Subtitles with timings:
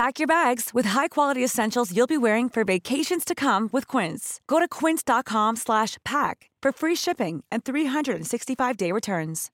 [0.00, 4.40] Pack your bags with high-quality essentials you'll be wearing for vacations to come with Quince.
[4.46, 9.50] Go to quince.com/pack for free shipping and 365-day returns.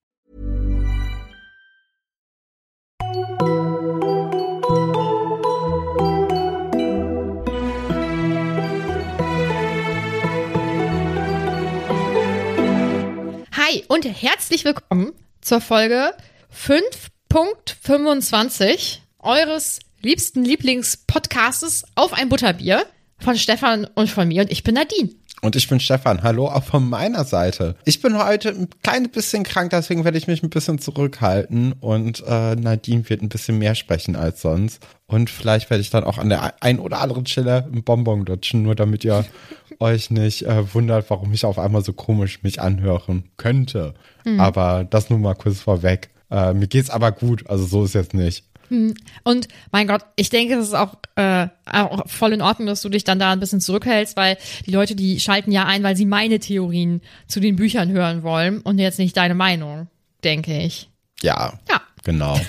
[13.50, 16.14] Hi und herzlich willkommen zur Folge
[16.54, 22.86] 5.25 eures liebsten Lieblingspodcastes auf ein Butterbier
[23.18, 25.10] von Stefan und von mir und ich bin Nadine.
[25.42, 26.22] Und ich bin Stefan.
[26.22, 27.76] Hallo auch von meiner Seite.
[27.84, 32.22] Ich bin heute ein kleines bisschen krank, deswegen werde ich mich ein bisschen zurückhalten und
[32.26, 34.80] äh, Nadine wird ein bisschen mehr sprechen als sonst.
[35.06, 38.62] Und vielleicht werde ich dann auch an der ein oder anderen Stelle einen Bonbon lutschen,
[38.62, 39.24] nur damit ihr
[39.80, 43.94] euch nicht äh, wundert, warum ich auf einmal so komisch mich anhören könnte.
[44.24, 44.40] Hm.
[44.40, 46.10] Aber das nur mal kurz vorweg.
[46.30, 48.44] Äh, mir geht's aber gut, also so ist jetzt nicht.
[48.70, 52.88] Und mein Gott, ich denke, es ist auch, äh, auch voll in Ordnung, dass du
[52.88, 56.06] dich dann da ein bisschen zurückhältst, weil die Leute, die schalten ja ein, weil sie
[56.06, 59.88] meine Theorien zu den Büchern hören wollen und jetzt nicht deine Meinung,
[60.24, 60.90] denke ich.
[61.22, 61.80] Ja, Ja.
[62.06, 62.40] Genau.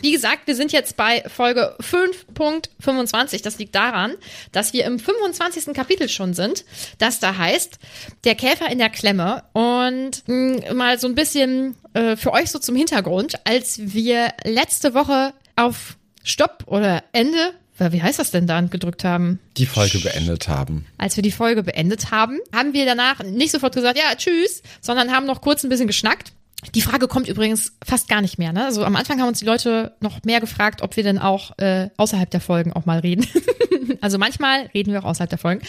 [0.00, 3.42] Wie gesagt, wir sind jetzt bei Folge 5.25.
[3.42, 4.12] Das liegt daran,
[4.52, 5.74] dass wir im 25.
[5.74, 6.64] Kapitel schon sind,
[6.98, 7.78] das da heißt,
[8.24, 9.42] der Käfer in der Klemme.
[9.52, 14.94] Und mh, mal so ein bisschen äh, für euch so zum Hintergrund, als wir letzte
[14.94, 19.40] Woche auf Stopp oder Ende, wie heißt das denn da, gedrückt haben?
[19.56, 20.86] Die Folge beendet haben.
[20.98, 25.10] als wir die Folge beendet haben, haben wir danach nicht sofort gesagt, ja, tschüss, sondern
[25.10, 26.32] haben noch kurz ein bisschen geschnackt.
[26.74, 28.52] Die Frage kommt übrigens fast gar nicht mehr.
[28.52, 28.64] Ne?
[28.64, 31.90] Also am Anfang haben uns die Leute noch mehr gefragt, ob wir denn auch äh,
[31.96, 33.26] außerhalb der Folgen auch mal reden.
[34.00, 35.62] also manchmal reden wir auch außerhalb der Folgen.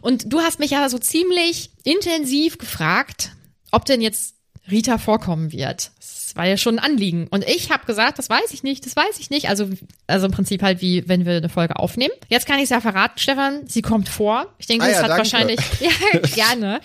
[0.00, 3.32] Und du hast mich ja so ziemlich intensiv gefragt,
[3.70, 4.34] ob denn jetzt
[4.70, 5.92] Rita vorkommen wird.
[5.98, 7.26] Das war ja schon ein Anliegen.
[7.30, 9.48] Und ich habe gesagt, das weiß ich nicht, das weiß ich nicht.
[9.48, 9.68] Also,
[10.06, 12.12] also im Prinzip halt wie, wenn wir eine Folge aufnehmen.
[12.28, 14.46] Jetzt kann ich es ja verraten, Stefan, sie kommt vor.
[14.58, 15.18] Ich denke, Ah das ja, hat danke.
[15.24, 16.80] wahrscheinlich, ja, gerne.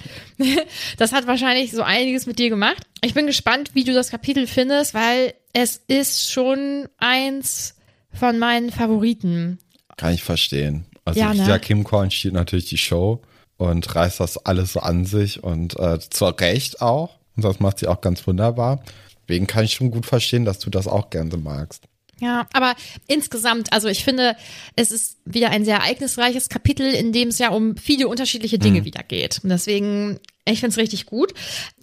[0.98, 2.86] Das hat wahrscheinlich so einiges mit dir gemacht.
[3.02, 7.76] Ich bin gespannt, wie du das Kapitel findest, weil es ist schon eins
[8.12, 9.60] von meinen Favoriten.
[9.98, 10.86] Kann ich verstehen.
[11.06, 11.44] Also Ja, ne?
[11.44, 13.22] Rita Kimkorn steht natürlich die Show
[13.58, 17.18] und reißt das alles so an sich und äh, zu Recht auch.
[17.38, 18.82] Und das macht sie auch ganz wunderbar.
[19.28, 21.84] Deswegen kann ich schon gut verstehen, dass du das auch gerne magst.
[22.22, 22.76] Ja, aber
[23.08, 24.38] insgesamt, also ich finde,
[24.76, 28.86] es ist wieder ein sehr ereignisreiches Kapitel, in dem es ja um viele unterschiedliche Dinge
[28.86, 29.42] wieder geht.
[29.44, 31.34] Und deswegen, ich finde es richtig gut.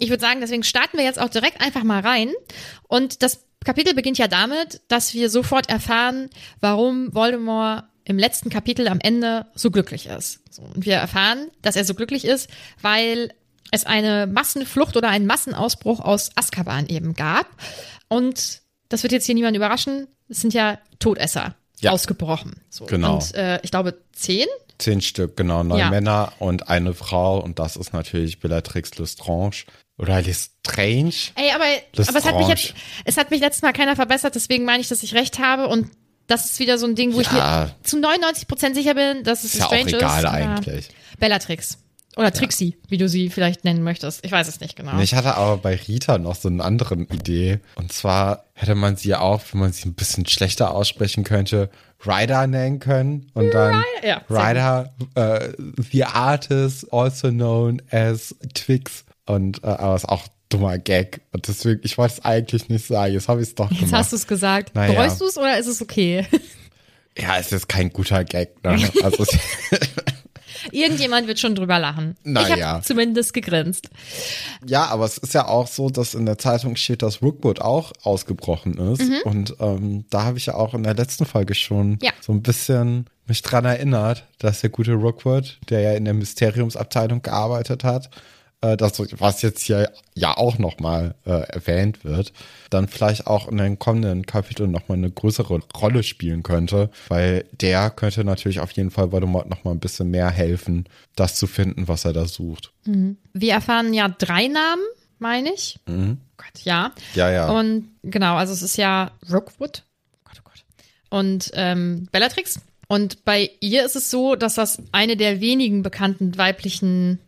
[0.00, 2.32] Ich würde sagen, deswegen starten wir jetzt auch direkt einfach mal rein.
[2.88, 8.88] Und das Kapitel beginnt ja damit, dass wir sofort erfahren, warum Voldemort im letzten Kapitel
[8.88, 10.40] am Ende so glücklich ist.
[10.50, 12.48] So, und wir erfahren, dass er so glücklich ist,
[12.80, 13.32] weil
[13.70, 17.46] es eine Massenflucht oder einen Massenausbruch aus Azkaban eben gab.
[18.08, 20.06] Und das wird jetzt hier niemand überraschen.
[20.28, 21.92] Es sind ja Todesser Ja.
[21.92, 22.56] ausgebrochen.
[22.70, 22.86] So.
[22.86, 23.14] Genau.
[23.14, 24.46] Und äh, ich glaube zehn.
[24.78, 25.90] Zehn Stück, genau, neun Ja.
[25.90, 29.64] Männer und eine Frau und das ist natürlich Bellatrix Lestrange
[29.96, 31.12] oder Lestrange.
[31.36, 32.74] Ey, aber, Das aber es hat mich jetzt,
[33.04, 35.88] es hat mich letztes Mal keiner verbessert, deswegen meine ich, dass ich recht habe und
[36.26, 37.66] das ist wieder so ein Ding, wo ich Ja.
[37.82, 40.30] mir zu 99 Prozent sicher bin, dass es Ist ja auch Strange egal ist.
[40.30, 40.88] eigentlich.
[41.18, 41.78] Bellatrix.
[42.16, 44.24] Oder Trixie, wie du sie vielleicht nennen möchtest.
[44.24, 44.98] Ich weiß es nicht genau.
[45.00, 47.60] Ich hatte aber bei Rita noch so eine andere Idee.
[47.76, 51.70] Und zwar hätte man sie auch, wenn man sie ein bisschen schlechter aussprechen könnte,
[52.06, 53.30] Ryder nennen können.
[53.32, 55.52] Und dann ja, Ryder, äh,
[55.90, 59.04] the artist, also known as Twix.
[59.24, 61.22] Und äh, aber es ist auch dummer Gag.
[61.32, 63.14] Und deswegen, ich wollte es eigentlich nicht sagen.
[63.14, 63.94] Jetzt habe ich es doch Jetzt gemacht.
[63.94, 64.74] hast du es gesagt.
[64.74, 64.92] Naja.
[64.92, 66.26] Bereust du es oder ist es okay?
[67.16, 68.62] ja, es ist kein guter Gag.
[68.62, 68.90] Ne?
[69.02, 69.24] Also
[70.70, 72.16] Irgendjemand wird schon drüber lachen.
[72.24, 73.88] Na ich habe zumindest gegrinst.
[74.66, 77.92] Ja, aber es ist ja auch so, dass in der Zeitung steht, dass Rookwood auch
[78.02, 79.02] ausgebrochen ist.
[79.24, 81.98] Und ähm, da habe ich ja auch in der letzten Folge schon Mhm.
[82.02, 82.12] Ja.
[82.20, 87.22] so ein bisschen mich dran erinnert, dass der gute Rookwood, der ja in der Mysteriumsabteilung
[87.22, 88.10] gearbeitet hat,
[88.62, 92.32] äh, das, was jetzt hier ja auch nochmal äh, erwähnt wird,
[92.70, 97.90] dann vielleicht auch in den kommenden Kapiteln nochmal eine größere Rolle spielen könnte, weil der
[97.90, 102.04] könnte natürlich auf jeden Fall Voldemort nochmal ein bisschen mehr helfen, das zu finden, was
[102.04, 102.72] er da sucht.
[102.84, 104.82] Wir erfahren ja drei Namen,
[105.18, 105.78] meine ich.
[105.86, 106.88] Gott, ja.
[106.88, 106.92] Mhm.
[107.14, 107.50] Ja, ja.
[107.50, 109.82] Und genau, also es ist ja Rookwood.
[110.12, 110.64] Oh Gott, oh Gott.
[111.10, 112.60] Und ähm, Bellatrix.
[112.88, 117.18] Und bei ihr ist es so, dass das eine der wenigen bekannten weiblichen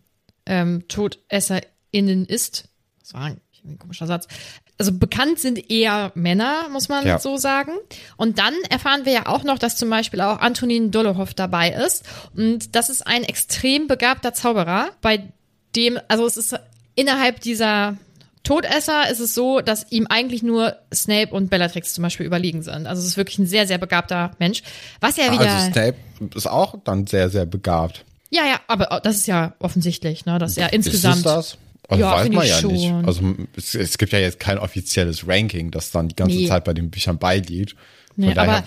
[0.47, 2.69] ähm, TodesserInnen ist.
[3.01, 4.27] Das war ein, ein komischer Satz.
[4.77, 7.19] Also bekannt sind eher Männer, muss man Ja.
[7.19, 7.73] so sagen.
[8.17, 12.05] Und dann erfahren wir ja auch noch, dass zum Beispiel auch Antonin Dolohov dabei ist.
[12.35, 15.33] Und das ist ein extrem begabter Zauberer, bei
[15.77, 16.57] dem, also es ist
[16.97, 17.97] innerhalb dieser
[18.43, 22.87] Todesser ist es so, dass ihm eigentlich nur Snape und Bellatrix zum Beispiel überlegen sind.
[22.87, 24.63] Also es ist wirklich ein sehr, sehr begabter Mensch.
[25.01, 25.51] Was ja wieder.
[25.51, 25.97] Also Snape
[26.35, 28.05] ist auch dann sehr, sehr begabt.
[28.35, 31.17] Ja, ja, aber das ist ja offensichtlich, ne, er Ist insgesamt.
[31.19, 31.59] es das?
[31.89, 32.73] Also Ja, weiß man ja schon.
[32.73, 32.91] nicht.
[33.07, 36.49] Also es, es gibt ja jetzt kein offizielles Ranking, das dann die ganze Nee.
[36.49, 37.73] Zeit bei den Büchern beiliegt.
[37.73, 37.81] Von
[38.17, 38.65] Nee, daher-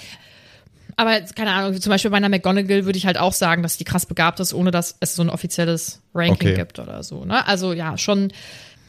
[0.95, 3.77] aber, aber keine Ahnung, zum Beispiel bei einer McGonagall würde ich halt auch sagen, dass
[3.77, 6.55] die krass begabt ist, ohne dass es so ein offizielles Ranking Okay.
[6.55, 7.25] gibt oder so.
[7.25, 7.45] Ne?
[7.47, 8.31] Also ja, schon,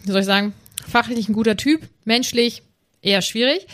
[0.04, 0.52] wie soll ich sagen,
[0.86, 2.62] fachlich ein guter Typ, menschlich
[3.00, 3.66] eher schwierig.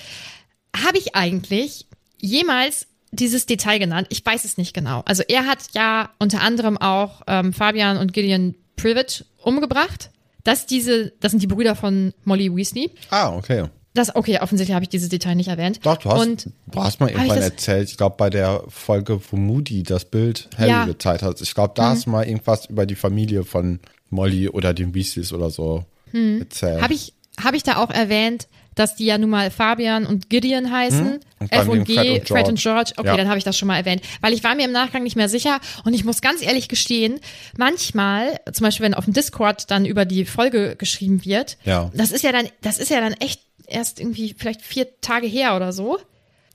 [0.85, 1.87] Habe ich eigentlich
[2.21, 4.07] jemals dieses Detail genannt?
[4.11, 5.03] Ich weiß es nicht genau.
[5.07, 10.11] Also er hat ja unter anderem auch ähm, Fabian und Gideon Privet umgebracht.
[10.43, 12.91] Das, diese, das sind die Brüder von Molly Weasley.
[13.11, 13.65] ah, okay.
[13.97, 15.79] Das, okay, offensichtlich habe ich dieses Detail nicht erwähnt.
[15.85, 19.21] Doch, du hast, Und du hast mal irgendwann das- erzählt, ich glaube bei der Folge,
[19.31, 20.83] wo Moody das Bild Harry Ja.
[20.85, 20.89] Mhm.
[20.89, 21.41] gezeigt hat.
[21.41, 23.79] Ich glaube, da hast du mal irgendwas über die Familie von
[24.11, 26.83] Molly oder den Weasleys oder so erzählt.
[26.83, 27.13] Habe ich,
[27.43, 31.07] hab ich da auch erwähnt, dass die ja nun mal Fabian und Gideon heißen?
[31.15, 31.21] Hm?
[31.41, 32.59] Und F und G, Fred und Fred und George.
[32.63, 32.93] George.
[32.97, 33.17] Okay, Ja.
[33.17, 34.03] dann habe ich das schon mal erwähnt.
[34.21, 37.21] Weil ich war mir im Nachgang nicht mehr sicher und ich muss ganz ehrlich gestehen,
[37.57, 41.91] manchmal, zum Beispiel wenn auf dem Discord dann über die Folge geschrieben wird, Ja.
[41.95, 45.57] das ist ja dann, das ist ja dann echt erst irgendwie vielleicht vier Tage her
[45.57, 45.99] oder so.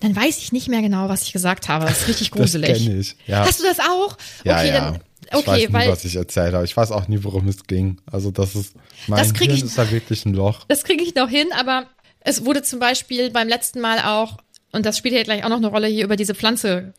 [0.01, 1.85] Dann weiß ich nicht mehr genau, was ich gesagt habe.
[1.85, 2.85] Das ist richtig Das gruselig.
[2.85, 3.45] kenn ich, ja.
[3.45, 4.17] Hast du das auch?
[4.45, 4.79] ja, okay, ja.
[4.91, 4.95] dann.
[4.95, 6.65] ich Okay, weiß nie, weil was ich erzählt habe.
[6.65, 7.97] Ich weiß auch nie, worum es ging.
[8.11, 8.73] Also das ist,
[9.07, 10.65] mein Das krieg Hirn ich- ist da wirklich ein Loch.
[10.67, 11.85] Das kriege ich noch hin, aber
[12.29, 14.37] es wurde zum Beispiel beim letzten Mal auch,
[14.71, 16.93] und das spielt ja gleich auch noch eine Rolle hier über diese Pflanze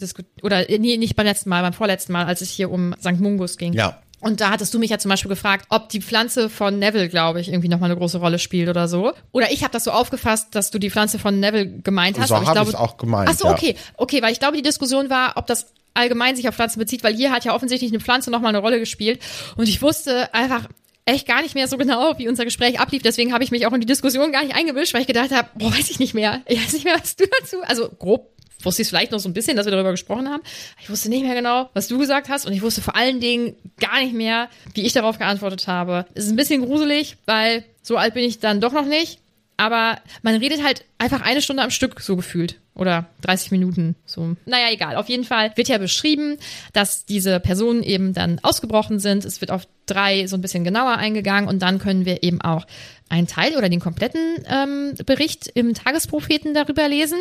[0.00, 2.94] diskut oder äh, nee, nicht beim letzten Mal, beim vorletzten Mal, als es hier um
[3.00, 3.20] St.
[3.20, 3.72] Mungus ging.
[3.72, 4.00] Ja.
[4.20, 7.40] Und da hattest du mich ja zum Beispiel gefragt, ob die Pflanze von Neville, glaube
[7.40, 9.12] ich, irgendwie nochmal eine große Rolle spielt oder so.
[9.32, 12.28] Oder ich habe das so aufgefasst, dass du die Pflanze von Neville gemeint hast.
[12.28, 13.52] So aber ich glaube, ich's auch gemeint, Ach so, ja.
[13.52, 13.76] okay.
[13.96, 17.14] Okay, weil ich glaube, die Diskussion war, ob das allgemein sich auf Pflanzen bezieht, weil
[17.14, 19.20] hier hat ja offensichtlich eine Pflanze nochmal eine Rolle gespielt.
[19.56, 20.68] Und ich wusste einfach
[21.04, 23.02] echt gar nicht mehr so genau, wie unser Gespräch ablief.
[23.02, 25.48] Deswegen habe ich mich auch in die Diskussion gar nicht eingemischt, weil ich gedacht habe,
[25.54, 26.42] boah, weiß ich nicht mehr.
[26.46, 27.62] Ich weiß nicht mehr, was du dazu.
[27.62, 28.30] Also grob
[28.64, 30.42] wusste ich es vielleicht noch so ein bisschen, dass wir darüber gesprochen haben.
[30.82, 32.46] Ich wusste nicht mehr genau, was du gesagt hast.
[32.46, 36.06] Und ich wusste vor allen Dingen gar nicht mehr, wie ich darauf geantwortet habe.
[36.14, 39.19] Es ist ein bisschen gruselig, weil so alt bin ich dann doch noch nicht.
[39.60, 42.58] Aber man redet halt einfach eine Stunde am Stück so gefühlt.
[42.74, 43.94] Oder 30 Minuten.
[44.06, 44.36] So.
[44.46, 44.96] Naja, egal.
[44.96, 46.38] Auf jeden Fall wird ja beschrieben,
[46.72, 49.26] dass diese Personen eben dann ausgebrochen sind.
[49.26, 52.66] Es wird auf drei so ein bisschen genauer eingegangen und dann können wir eben auch
[53.10, 57.18] einen Teil oder den kompletten ähm, Bericht im Tagespropheten darüber lesen.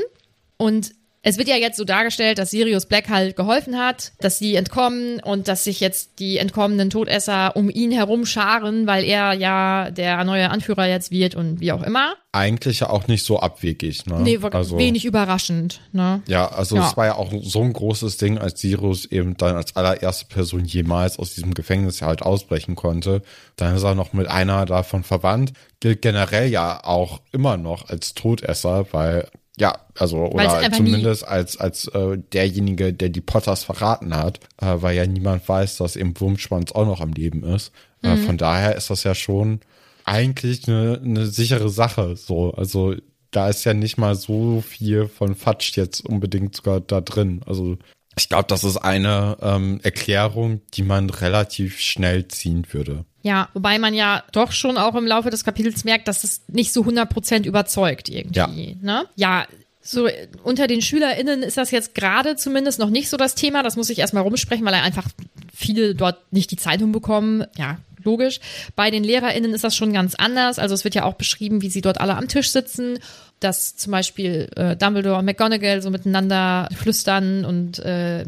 [0.55, 4.56] Und es wird ja jetzt so dargestellt, dass Sirius Black halt geholfen hat, dass sie
[4.56, 9.92] entkommen und dass sich jetzt die entkommenen Todesser um ihn herum scharen, weil er ja
[9.92, 12.14] der neue Anführer jetzt wird und wie auch immer.
[12.32, 14.06] Eigentlich ja auch nicht so abwegig.
[14.06, 14.22] Ne?
[14.22, 16.22] Nee, war also, wenig überraschend, ne?
[16.28, 16.88] Ja, also Ja.
[16.88, 20.64] es war ja auch so ein großes Ding, als Sirius eben dann als allererste Person
[20.64, 23.24] jemals aus diesem Gefängnis ja halt ausbrechen konnte.
[23.56, 25.54] Dann ist er noch mit einer davon verwandt.
[25.80, 29.28] Gilt generell ja auch immer noch als Todesser, weil
[29.60, 30.44] ja, also oder
[30.78, 35.78] zumindest als als äh, derjenige, der die Potters verraten hat, äh, weil ja niemand weiß,
[35.78, 37.72] dass eben Wurmschwanz auch noch am Leben ist.
[38.01, 38.18] Äh, Mhm.
[38.20, 39.60] von daher ist das ja schon
[40.06, 42.16] eigentlich eine, eine sichere Sache.
[42.16, 42.96] So, also
[43.32, 47.42] da ist ja nicht mal so viel von Fatsch jetzt unbedingt sogar da drin.
[47.46, 47.78] Also
[48.20, 53.06] ich glaube, das ist eine ähm, Erklärung, die man relativ schnell ziehen würde.
[53.22, 56.72] Ja, wobei man ja doch schon auch im Laufe des Kapitels merkt, dass es nicht
[56.72, 58.78] so 100% überzeugt irgendwie.
[58.82, 59.06] Ne?
[59.16, 59.46] Ja,
[59.82, 60.08] so
[60.44, 63.64] unter den SchülerInnen ist das jetzt gerade zumindest noch nicht so das Thema.
[63.64, 65.08] Das muss ich erstmal rumsprechen, weil einfach
[65.54, 67.46] viele dort nicht die Zeitung bekommen.
[67.58, 68.40] Ja, logisch.
[68.76, 70.60] Bei den LehrerInnen ist das schon ganz anders.
[70.60, 73.00] Also es wird ja auch beschrieben, wie sie dort alle am Tisch sitzen,
[73.39, 78.25] dass zum Beispiel äh, Dumbledore und McGonagall so miteinander flüstern und äh,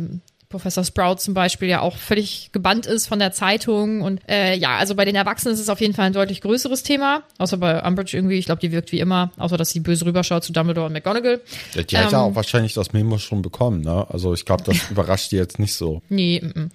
[0.51, 4.01] Professor Sprout zum Beispiel ja auch völlig gebannt ist von der Zeitung.
[4.01, 6.83] Und äh, ja, also bei den Erwachsenen ist es auf jeden Fall ein deutlich größeres
[6.83, 7.23] Thema.
[7.39, 8.37] Außer bei Umbridge irgendwie.
[8.37, 11.41] Ich glaube, die wirkt wie immer, außer dass sie böse rüberschaut zu Dumbledore und McGonagall.
[11.73, 14.05] Die, die ähm, hat ja ähm, auch wahrscheinlich das Memo schon bekommen, ne?
[14.09, 16.01] Also ich glaube, das überrascht die jetzt nicht so.
[16.09, 16.69] Nee, m -m.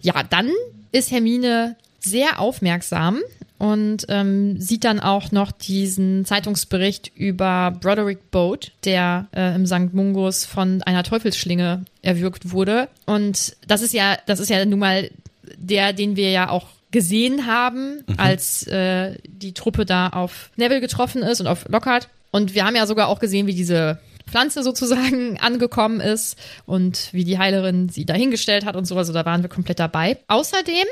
[0.00, 0.50] Ja, dann
[0.92, 3.20] ist Hermine sehr aufmerksam
[3.58, 9.92] und ähm, sieht dann auch noch diesen Zeitungsbericht über Broderick Boat, der äh, im St.
[9.92, 12.88] Mungus von einer Teufelsschlinge erwürgt wurde.
[13.04, 15.10] Und das ist ja, das ist ja nun mal
[15.56, 18.14] der, den wir ja auch gesehen haben, mhm.
[18.16, 22.08] als äh, die Truppe da auf Neville getroffen ist und auf Lockhart.
[22.30, 27.24] Und wir haben ja sogar auch gesehen, wie diese Pflanze sozusagen angekommen ist und wie
[27.24, 28.96] die Heilerin sie dahingestellt hat und so.
[28.96, 30.18] Also da waren wir komplett dabei.
[30.28, 30.86] Außerdem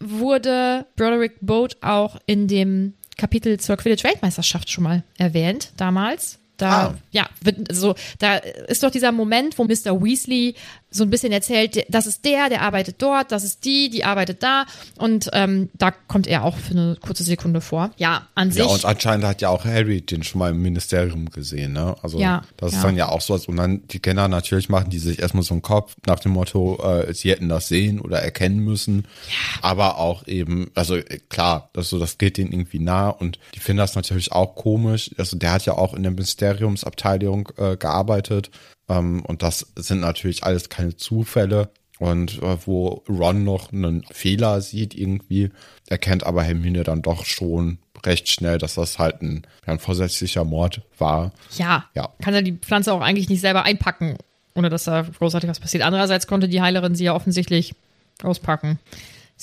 [0.00, 6.38] wurde Broderick Boat auch in dem Kapitel zur Quidditch-Weltmeisterschaft schon mal erwähnt, damals.
[6.56, 6.94] Da, ah.
[7.10, 7.28] ja,
[7.70, 10.02] so, da ist doch dieser Moment, wo Mr.
[10.02, 10.54] Weasley
[10.96, 14.42] so ein bisschen erzählt, das ist der, der arbeitet dort, das ist die, die arbeitet
[14.42, 14.64] da.
[14.98, 17.90] Und ähm, da kommt er auch für eine kurze Sekunde vor.
[17.96, 18.64] Ja, an sich.
[18.64, 21.96] Ja, und anscheinend hat ja auch Harry den schon mal im Ministerium gesehen, ne?
[22.02, 22.82] Also ja, das ist ja.
[22.82, 25.54] dann ja auch so, als und dann die Kenner natürlich machen die sich erstmal so
[25.54, 29.06] einen Kopf nach dem Motto, äh, sie hätten das sehen oder erkennen müssen.
[29.28, 29.62] Ja.
[29.62, 30.98] Aber auch eben, also
[31.28, 35.10] klar, das, so, das geht denen irgendwie nah und die finden das natürlich auch komisch.
[35.18, 38.50] Also der hat ja auch in der Ministeriumsabteilung äh, gearbeitet
[38.88, 41.70] ähm, und das sind natürlich alles keine Zufälle.
[41.98, 45.50] Und äh, wo Ron noch einen Fehler sieht irgendwie,
[45.88, 50.82] erkennt aber Hermine dann doch schon recht schnell, dass das halt ein, ein vorsätzlicher Mord
[50.98, 51.32] war.
[51.56, 52.10] Ja, ja.
[52.20, 54.18] Kann er die Pflanze auch eigentlich nicht selber einpacken,
[54.54, 55.84] ohne dass da großartig was passiert.
[55.84, 57.74] Andererseits konnte die Heilerin sie ja offensichtlich
[58.22, 58.78] auspacken.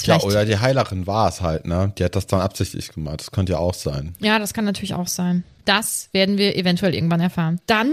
[0.04, 1.94] Ja, oder die Heilerin war es halt, ne?
[1.98, 3.20] Die hat das dann absichtlich gemacht.
[3.20, 4.16] Das könnte ja auch sein.
[4.20, 5.44] Ja, das kann natürlich auch sein.
[5.66, 7.62] Das werden wir eventuell irgendwann erfahren.
[7.68, 7.92] Dann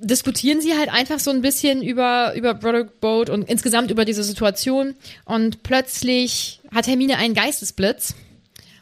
[0.00, 4.24] diskutieren sie halt einfach so ein bisschen über, über Broderick Boat und insgesamt über diese
[4.24, 4.94] Situation.
[5.24, 8.14] Und plötzlich hat Hermine einen Geistesblitz.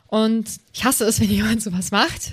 [0.07, 2.33] Und ich hasse es, wenn jemand sowas macht.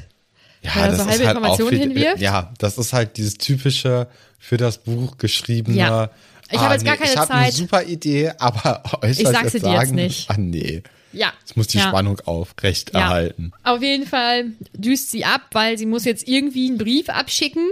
[0.62, 2.22] Ja, weil er so halbe halt Informationen hinwirft.
[2.22, 4.08] Ja, das ist halt dieses typische
[4.40, 5.78] für das Buch geschriebene.
[5.78, 6.10] Ja.
[6.50, 7.24] Ich ah, habe jetzt nee, gar keine ich Zeit.
[7.26, 10.30] Ich habe eine super Idee, aber euch ich sag's jetzt, dir jetzt nicht.
[10.30, 10.84] Ah, nee.
[11.12, 11.32] Ja.
[11.46, 11.88] Es muss die ja.
[11.88, 13.02] Spannung aufrecht ja.
[13.02, 13.52] erhalten.
[13.64, 17.72] Auf jeden Fall düst sie ab, weil sie muss jetzt irgendwie einen Brief abschicken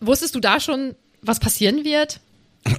[0.00, 2.20] wusstest du da schon, was passieren wird?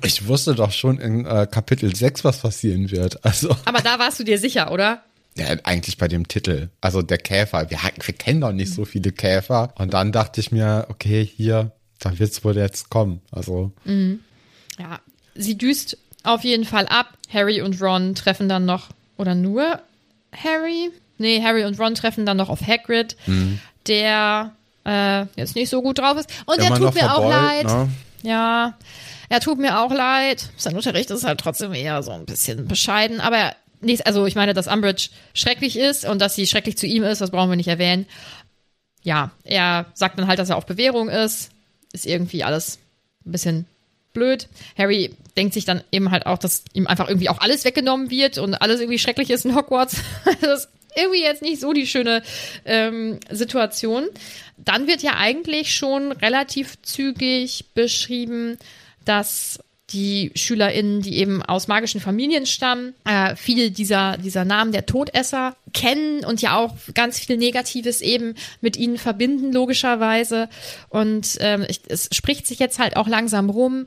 [0.04, 3.24] Ich wusste doch schon in äh, Kapitel 6, was passieren wird.
[3.24, 3.56] Also.
[3.66, 5.04] Aber da warst du dir sicher, oder?
[5.38, 6.70] Ja, eigentlich bei dem Titel.
[6.82, 7.70] Also der Käfer.
[7.70, 9.74] Wir, wir kennen doch nicht so viele Käfer.
[9.78, 13.22] Und dann dachte ich mir, okay, hier, da wird es wohl jetzt kommen.
[13.32, 13.72] Also.
[13.84, 14.22] Mhm.
[14.80, 15.00] Ja,
[15.36, 17.18] sie düst auf jeden Fall ab.
[17.32, 19.82] Harry und Ron treffen dann noch, oder nur
[20.32, 20.90] Harry?
[21.18, 23.60] Nee, Harry und Ron treffen dann noch auf Hagrid, mhm.
[23.88, 24.54] der
[24.86, 26.30] äh, jetzt nicht so gut drauf ist.
[26.46, 27.66] Und er tut mir verbeult, auch leid.
[27.66, 27.90] Ne?
[28.24, 28.74] Ja,
[29.30, 30.50] er tut mir auch leid.
[30.58, 34.54] Sein Unterricht ist halt trotzdem eher so ein bisschen bescheiden, aber nichts, also ich meine,
[34.54, 37.68] dass Umbridge schrecklich ist und dass sie schrecklich zu ihm ist, das brauchen wir nicht
[37.68, 38.06] erwähnen.
[39.04, 41.52] Ja, er sagt dann halt, dass er auf Bewährung ist.
[41.94, 42.80] Ist irgendwie alles
[43.26, 43.66] ein bisschen
[44.14, 44.48] blöd.
[44.78, 48.38] Harry denkt sich dann eben halt auch, dass ihm einfach irgendwie auch alles weggenommen wird
[48.40, 49.98] und alles irgendwie schrecklich ist in Hogwarts.
[50.42, 52.24] das irgendwie jetzt nicht so die schöne
[52.66, 54.06] ähm, Situation.
[54.58, 58.58] Dann wird ja eigentlich schon relativ zügig beschrieben,
[59.04, 59.60] dass
[59.92, 65.56] die SchülerInnen, die eben aus magischen Familien stammen, äh, viele dieser, dieser Namen der Todesser
[65.74, 70.50] kennen und ja auch ganz viel Negatives eben mit ihnen verbinden, logischerweise.
[70.90, 73.86] Und ähm, ich, es spricht sich jetzt halt auch langsam rum.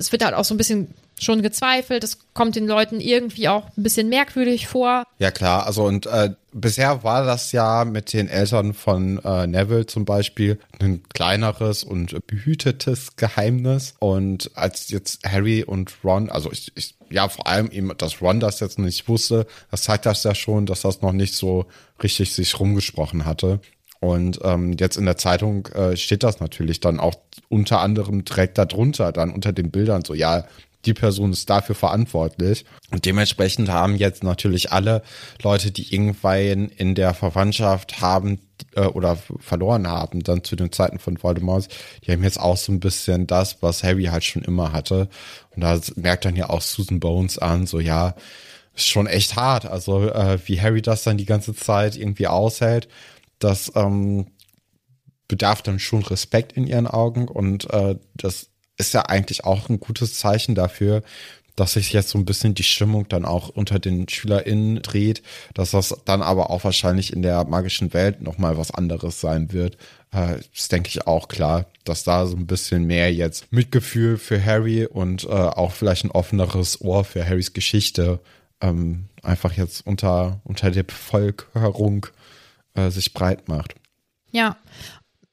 [0.00, 2.02] Es wird halt auch so ein bisschen schon gezweifelt.
[2.02, 5.04] Es kommt den Leuten irgendwie auch ein bisschen merkwürdig vor.
[5.18, 9.86] Ja klar, also und äh, bisher war das ja mit den Eltern von äh, Neville
[9.86, 13.94] zum Beispiel ein kleineres und behütetes Geheimnis.
[13.98, 18.40] Und als jetzt Harry und Ron, also ich, ich ja vor allem eben, dass Ron
[18.40, 21.66] das jetzt nicht wusste, das zeigt das ja schon, dass das noch nicht so
[22.02, 23.60] richtig sich rumgesprochen hatte.
[24.00, 27.14] Und ähm, jetzt in der Zeitung äh, steht das natürlich dann auch
[27.48, 30.46] unter anderem direkt darunter, dann unter den Bildern so, ja,
[30.86, 32.64] die Person ist dafür verantwortlich.
[32.90, 35.02] Und dementsprechend haben jetzt natürlich alle
[35.42, 38.40] Leute, die irgendwann in der Verwandtschaft haben
[38.74, 41.68] äh, oder verloren haben, dann zu den Zeiten von Voldemort,
[42.06, 45.08] die haben jetzt auch so ein bisschen das, was Harry halt schon immer hatte.
[45.54, 48.14] Und da merkt dann ja auch Susan Bones an, so ja,
[48.74, 49.66] ist schon echt hart.
[49.66, 52.88] Also äh, wie Harry das dann die ganze Zeit irgendwie aushält,
[53.40, 54.28] das ähm,
[55.28, 59.80] bedarf dann schon Respekt in ihren Augen und äh, das ist ja eigentlich auch ein
[59.80, 61.02] gutes Zeichen dafür,
[61.60, 65.72] dass sich jetzt so ein bisschen die Stimmung dann auch unter den SchülerInnen dreht, dass
[65.72, 69.76] das dann aber auch wahrscheinlich in der magischen Welt nochmal was anderes sein wird.
[70.10, 74.42] Äh, das denke ich auch klar, dass da so ein bisschen mehr jetzt Mitgefühl für
[74.42, 78.20] Harry und äh, auch vielleicht ein offeneres Ohr für Harrys Geschichte
[78.62, 82.06] ähm, einfach jetzt unter, unter der Bevölkerung
[82.74, 83.74] äh, sich breit macht.
[84.32, 84.56] Ja,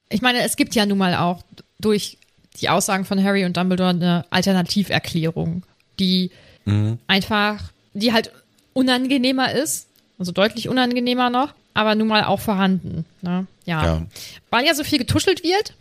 [0.10, 1.44] ich meine, es gibt ja nun mal auch
[1.80, 2.18] durch
[2.60, 5.64] die Aussagen von Harry und Dumbledore eine Alternativerklärung,
[6.00, 6.32] die
[6.66, 6.98] mhm.
[7.08, 8.32] einfach, die halt
[8.74, 13.06] unangenehmer ist, also deutlich unangenehmer noch, aber nun mal auch vorhanden.
[13.22, 13.46] Ne?
[13.66, 13.86] Ja.
[13.86, 14.06] ja.
[14.50, 15.76] Weil ja so viel getuschelt wird,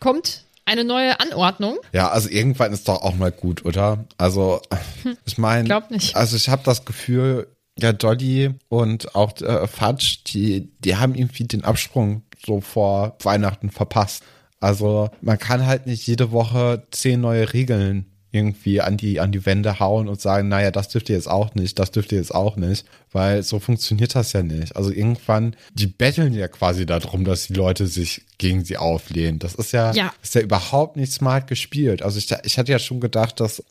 [0.00, 1.76] kommt eine neue Anordnung.
[1.92, 4.04] Ja, also irgendwann ist doch auch mal gut, oder?
[4.16, 4.62] Also,
[5.02, 6.16] hm, ich meine, nicht.
[6.16, 11.44] also ich habe das Gefühl, ja, Dolly und auch äh, Fudge, die, die haben irgendwie
[11.44, 14.22] den Absprung so vor Weihnachten verpasst.
[14.60, 19.46] Also man kann halt nicht jede Woche zehn neue Regeln irgendwie an die, an die
[19.46, 22.34] Wände hauen und sagen, naja, das dürft ihr jetzt auch nicht, das dürft ihr jetzt
[22.34, 24.74] auch nicht, weil so funktioniert das ja nicht.
[24.74, 29.38] Also irgendwann, die betteln ja quasi darum, dass die Leute sich gegen sie auflehnen.
[29.38, 30.12] Das ist ja, ja.
[30.20, 32.02] ist ja überhaupt nicht smart gespielt.
[32.02, 33.62] Also ich, ich hatte ja schon gedacht, dass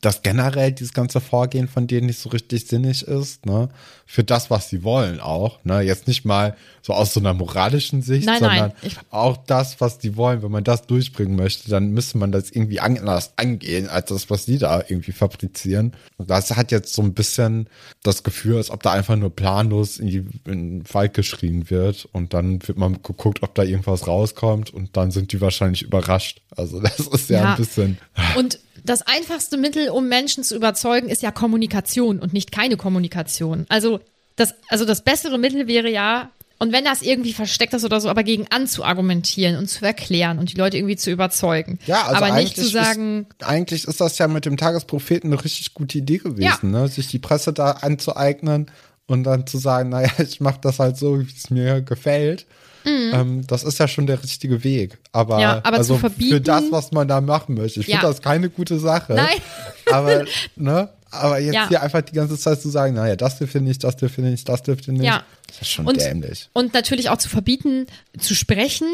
[0.00, 3.68] dass generell dieses ganze Vorgehen von denen nicht so richtig sinnig ist, ne?
[4.04, 5.80] Für das, was sie wollen auch, ne?
[5.80, 9.98] Jetzt nicht mal so aus so einer moralischen Sicht, nein, sondern nein, auch das, was
[9.98, 10.42] die wollen.
[10.42, 14.44] Wenn man das durchbringen möchte, dann müsste man das irgendwie anders angehen, als das, was
[14.44, 15.92] die da irgendwie fabrizieren.
[16.18, 17.68] Und das hat jetzt so ein bisschen
[18.02, 22.08] das Gefühl, als ob da einfach nur planlos in, die, in den Wald geschrien wird
[22.12, 26.42] und dann wird man geguckt, ob da irgendwas rauskommt und dann sind die wahrscheinlich überrascht.
[26.54, 27.50] Also das ist ja, ja.
[27.52, 27.98] ein bisschen.
[28.36, 33.66] Und das einfachste Mittel, um Menschen zu überzeugen, ist ja Kommunikation und nicht keine Kommunikation.
[33.68, 34.00] Also
[34.36, 38.08] das, also das bessere Mittel wäre ja, und wenn das irgendwie versteckt ist oder so,
[38.08, 41.78] aber gegen anzuargumentieren und zu erklären und die Leute irgendwie zu überzeugen.
[41.86, 43.26] Ja, also aber nicht zu sagen.
[43.38, 46.80] Ist, eigentlich ist das ja mit dem Tagespropheten eine richtig gute Idee gewesen, ja.
[46.80, 46.88] ne?
[46.88, 48.70] sich die Presse da anzueignen
[49.06, 52.46] und dann zu sagen, naja, ich mache das halt so, wie es mir gefällt.
[52.86, 53.10] Mhm.
[53.12, 54.98] Ähm, das ist ja schon der richtige Weg.
[55.10, 57.80] Aber, ja, aber also für das, was man da machen möchte.
[57.80, 57.98] Ich ja.
[57.98, 59.14] finde das keine gute Sache.
[59.14, 59.36] Nein.
[59.92, 60.24] Aber,
[60.56, 60.88] ne?
[61.10, 61.68] Aber jetzt ja.
[61.68, 64.62] hier einfach die ganze Zeit zu sagen, naja, das dürfte nicht, das dürfte nicht, das
[64.62, 65.04] dürfte nicht.
[65.04, 65.24] Ja.
[65.46, 66.48] Das ist schon und, dämlich.
[66.52, 67.86] Und natürlich auch zu verbieten,
[68.18, 68.88] zu sprechen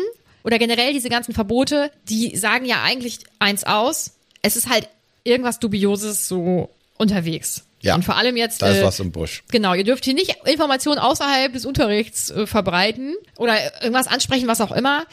[0.44, 4.12] oder generell diese ganzen Verbote, die sagen ja eigentlich eins aus.
[4.42, 4.88] Es ist halt
[5.24, 7.64] irgendwas Dubioses so unterwegs.
[7.82, 7.96] Ja.
[7.96, 8.62] Und vor allem jetzt.
[8.62, 9.42] Da ist äh, was im Busch.
[9.50, 14.60] Genau, ihr dürft hier nicht Informationen außerhalb des Unterrichts äh, verbreiten oder irgendwas ansprechen, was
[14.60, 15.04] auch immer.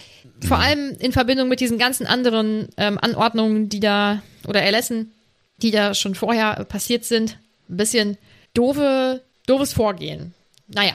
[0.47, 0.63] Vor mhm.
[0.63, 5.13] allem in Verbindung mit diesen ganzen anderen ähm, Anordnungen, die da oder Erlässen,
[5.57, 7.37] die da schon vorher passiert sind.
[7.69, 8.17] Ein bisschen
[8.53, 10.33] doofe, doofes Vorgehen.
[10.67, 10.93] Naja,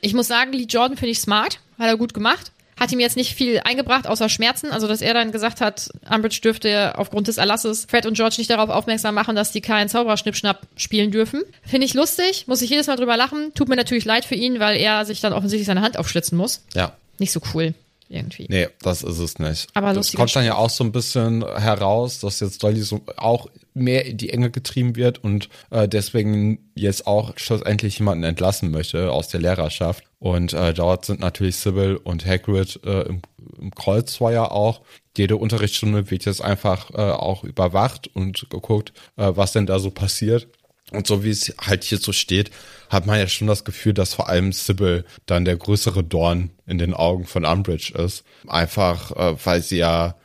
[0.00, 3.16] ich muss sagen, Lee Jordan finde ich smart, hat er gut gemacht hat ihm jetzt
[3.16, 4.70] nicht viel eingebracht, außer Schmerzen.
[4.70, 8.50] Also, dass er dann gesagt hat, Umbridge dürfte aufgrund des Erlasses Fred und George nicht
[8.50, 11.42] darauf aufmerksam machen, dass die keinen Zaubererschnippschnapp spielen dürfen.
[11.62, 13.52] Finde ich lustig, muss ich jedes Mal drüber lachen.
[13.54, 16.62] Tut mir natürlich leid für ihn, weil er sich dann offensichtlich seine Hand aufschlitzen muss.
[16.74, 16.92] Ja.
[17.18, 17.74] Nicht so cool
[18.08, 18.46] irgendwie.
[18.48, 19.68] Nee, das ist es nicht.
[19.74, 23.48] Aber das kommt dann ja auch so ein bisschen heraus, dass jetzt Dolly so auch
[23.74, 29.10] mehr in die Enge getrieben wird und äh, deswegen jetzt auch schlussendlich jemanden entlassen möchte
[29.10, 30.04] aus der Lehrerschaft.
[30.26, 33.22] Und äh, dort sind natürlich Sybil und Hagrid äh, im,
[33.60, 34.80] im Kreuzfeuer auch.
[35.16, 39.92] Jede Unterrichtsstunde wird jetzt einfach äh, auch überwacht und geguckt, äh, was denn da so
[39.92, 40.48] passiert.
[40.90, 42.50] Und so wie es halt hier so steht,
[42.88, 46.78] hat man ja schon das Gefühl, dass vor allem Sybil dann der größere Dorn in
[46.78, 48.24] den Augen von Umbridge ist.
[48.48, 50.16] Einfach, äh, weil sie ja,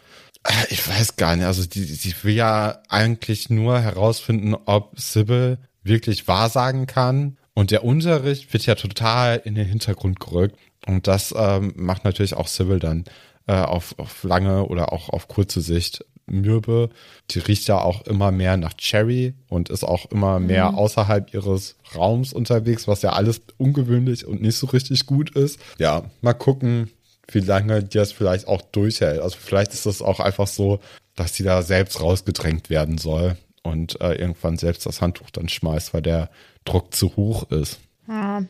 [0.43, 5.59] äh, ich weiß gar nicht, also die, sie will ja eigentlich nur herausfinden, ob Sybil
[5.83, 7.37] wirklich wahrsagen kann.
[7.53, 10.57] Und der Unterricht wird ja total in den Hintergrund gerückt.
[10.87, 13.03] Und das ähm, macht natürlich auch Sybil dann
[13.47, 16.89] äh, auf, auf lange oder auch auf kurze Sicht mürbe.
[17.31, 20.77] Die riecht ja auch immer mehr nach Cherry und ist auch immer mehr mhm.
[20.77, 25.59] außerhalb ihres Raums unterwegs, was ja alles ungewöhnlich und nicht so richtig gut ist.
[25.77, 26.89] Ja, mal gucken,
[27.29, 29.21] wie lange die das vielleicht auch durchhält.
[29.21, 30.79] Also vielleicht ist das auch einfach so,
[31.15, 35.93] dass sie da selbst rausgedrängt werden soll und äh, irgendwann selbst das Handtuch dann schmeißt,
[35.93, 36.29] weil der
[36.65, 37.79] Druck zu hoch ist.
[38.07, 38.43] Ja.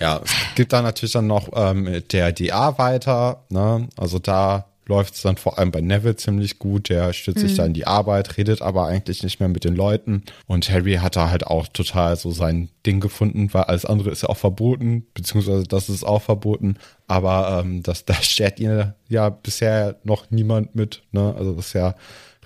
[0.00, 3.88] Ja, es gibt da natürlich dann noch ähm, der DA weiter, ne?
[3.96, 6.88] Also da läuft es dann vor allem bei Neville ziemlich gut.
[6.88, 7.48] Der stützt mhm.
[7.48, 10.24] sich da in die Arbeit, redet aber eigentlich nicht mehr mit den Leuten.
[10.46, 14.22] Und Harry hat da halt auch total so sein Ding gefunden, weil alles andere ist
[14.22, 16.76] ja auch verboten, beziehungsweise das ist auch verboten.
[17.06, 21.02] Aber ähm, das, da schert ihr ja bisher noch niemand mit.
[21.12, 21.34] Ne?
[21.36, 21.94] Also das ist ja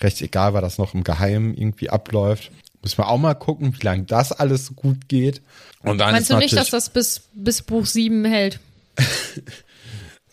[0.01, 2.51] recht egal, weil das noch im Geheimen irgendwie abläuft.
[2.83, 5.41] Müssen wir auch mal gucken, wie lange das alles gut geht.
[5.83, 8.61] Und dann Meinst du nicht, dass das bis, bis Buch 7 hält?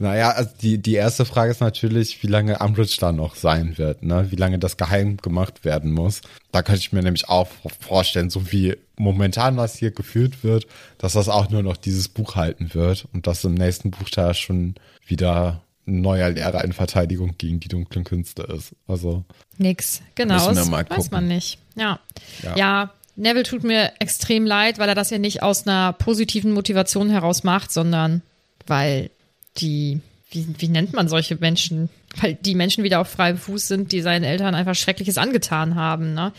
[0.01, 4.01] Naja, also die, die erste Frage ist natürlich, wie lange Umbridge da noch sein wird,
[4.01, 4.27] ne?
[4.29, 6.21] Wie lange das geheim gemacht werden muss.
[6.53, 7.49] Da könnte ich mir nämlich auch
[7.81, 10.67] vorstellen, so wie momentan was hier geführt wird,
[10.99, 14.33] dass das auch nur noch dieses Buch halten wird und dass im nächsten Buch da
[14.33, 18.75] schon wieder ein neuer Lehrer in Verteidigung gegen die dunklen Künste ist.
[18.87, 19.23] Also.
[19.57, 20.51] Nix, genau.
[20.53, 21.59] Das weiß man nicht.
[21.75, 21.99] Ja.
[22.43, 22.55] Ja.
[22.55, 22.93] ja.
[23.15, 27.43] Neville tut mir extrem leid, weil er das ja nicht aus einer positiven Motivation heraus
[27.43, 28.21] macht, sondern
[28.65, 29.09] weil
[29.57, 29.99] die,
[30.31, 31.89] wie, wie nennt man solche Menschen?
[32.21, 36.13] Weil die Menschen wieder auf freiem Fuß sind, die seinen Eltern einfach Schreckliches angetan haben,
[36.13, 36.31] ne?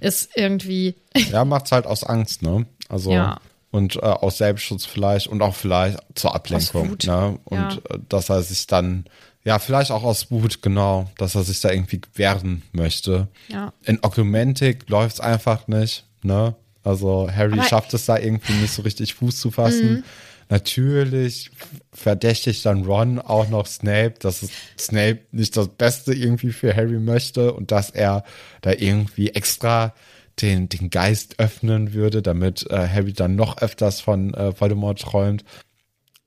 [0.00, 0.94] Ist irgendwie,
[1.30, 2.66] Ja, macht's halt aus Angst, ne?
[2.88, 3.38] Also Ja.
[3.74, 7.38] Und äh, aus Selbstschutz vielleicht und auch vielleicht zur Ablenkung, ne?
[7.44, 7.70] Und Ja.
[7.90, 9.04] äh, dass er sich dann
[9.46, 13.28] ja, vielleicht auch aus Wut, genau, dass er sich da irgendwie wehren möchte.
[13.48, 13.74] Ja.
[13.82, 16.54] In Oklumentik läuft's einfach nicht, ne?
[16.82, 17.66] Also Harry Aber- Mhm.
[17.66, 20.04] schafft es da irgendwie nicht so richtig Fuß zu fassen.
[20.48, 21.50] Natürlich
[21.92, 26.98] verdächtigt dann Ron auch noch Snape, dass es Snape nicht das Beste irgendwie für Harry
[27.00, 28.24] möchte und dass er
[28.62, 29.94] da irgendwie extra
[30.40, 35.44] den, den Geist öffnen würde, damit äh, Harry dann noch öfters von äh, Voldemort träumt.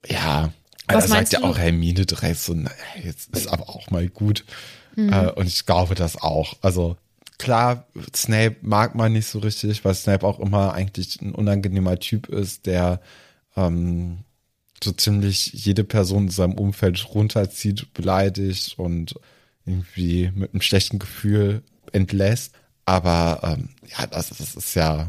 [0.06, 0.52] Ja,
[0.86, 2.70] Was da sagt ja auch Hermine direkt so, na,
[3.02, 4.44] jetzt ist aber auch mal gut.
[4.96, 5.12] Mhm.
[5.12, 6.56] Äh, und ich glaube das auch.
[6.62, 6.96] Also
[7.38, 12.28] klar, Snape mag man nicht so richtig, weil Snape auch immer eigentlich ein unangenehmer Typ
[12.28, 13.00] ist, der
[13.56, 14.18] ähm,
[14.82, 19.14] so ziemlich jede Person in seinem Umfeld runterzieht, beleidigt und
[19.66, 22.54] irgendwie mit einem schlechten Gefühl entlässt.
[22.88, 25.08] Aber ähm, ja, das, das ist ja,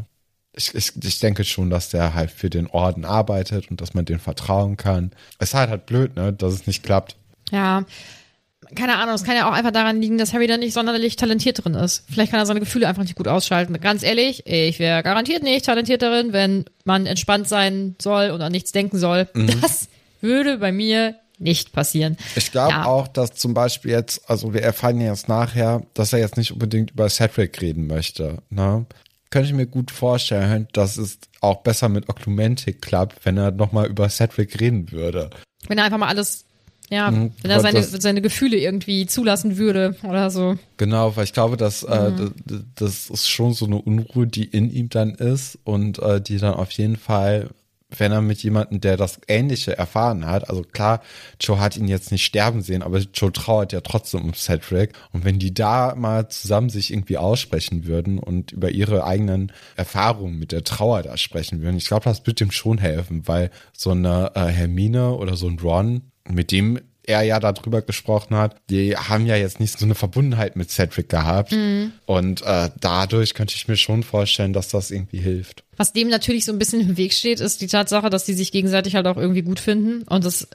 [0.54, 4.04] ich, ich, ich denke schon, dass der halt für den Orden arbeitet und dass man
[4.04, 5.12] dem vertrauen kann.
[5.38, 7.16] Es ist halt halt blöd, ne, dass es nicht klappt.
[7.52, 7.86] ja,
[8.76, 11.64] keine Ahnung, es kann ja auch einfach daran liegen, dass Harry da nicht sonderlich talentiert
[11.64, 12.04] drin ist.
[12.10, 13.80] Vielleicht kann er seine Gefühle einfach nicht gut ausschalten.
[13.80, 18.52] Ganz ehrlich, ich wäre garantiert nicht talentiert darin, wenn man entspannt sein soll und an
[18.52, 19.30] nichts denken soll.
[19.34, 19.62] Mhm.
[19.62, 19.88] Das
[20.20, 22.18] würde bei mir nicht passieren.
[22.36, 22.86] Ich glaube Ja.
[22.86, 26.92] auch, dass zum Beispiel jetzt, also wir erfahren jetzt nachher, dass er jetzt nicht unbedingt
[26.92, 28.38] über Cedric reden möchte.
[28.50, 28.86] Ne?
[29.32, 33.88] Könnte ich mir gut vorstellen, dass es auch besser mit Oklumentik klappt, wenn er nochmal
[33.88, 35.30] über Cedric reden würde.
[35.68, 36.46] Wenn er einfach mal alles,
[36.90, 40.58] ja, Mhm, wenn er seine, seine Gefühle irgendwie zulassen würde oder so.
[40.78, 42.34] Genau, weil ich glaube, dass äh, Mhm.
[42.46, 46.38] d- das ist schon so eine Unruhe, die in ihm dann ist und äh, die
[46.40, 47.50] dann auf jeden Fall,
[47.98, 51.02] wenn er mit jemandem, der das Ähnliche erfahren hat, also klar,
[51.40, 54.94] Joe hat ihn jetzt nicht sterben sehen, aber Joe trauert ja trotzdem um Cedric.
[55.12, 60.38] Und wenn die da mal zusammen sich irgendwie aussprechen würden und über ihre eigenen Erfahrungen
[60.38, 63.92] mit der Trauer da sprechen würden, ich glaube, das wird ihm schon helfen, weil so
[63.92, 68.96] eine äh, Hermine oder so ein Ron, mit dem er ja darüber gesprochen hat, die
[68.96, 71.54] haben ja jetzt nicht so eine Verbundenheit mit Cedric gehabt.
[72.06, 75.64] Und äh, dadurch könnte ich mir schon vorstellen, dass das irgendwie hilft.
[75.76, 78.52] Was dem natürlich so ein bisschen im Weg steht, ist die Tatsache, dass die sich
[78.52, 80.04] gegenseitig halt auch irgendwie gut finden.
[80.04, 80.48] Und das,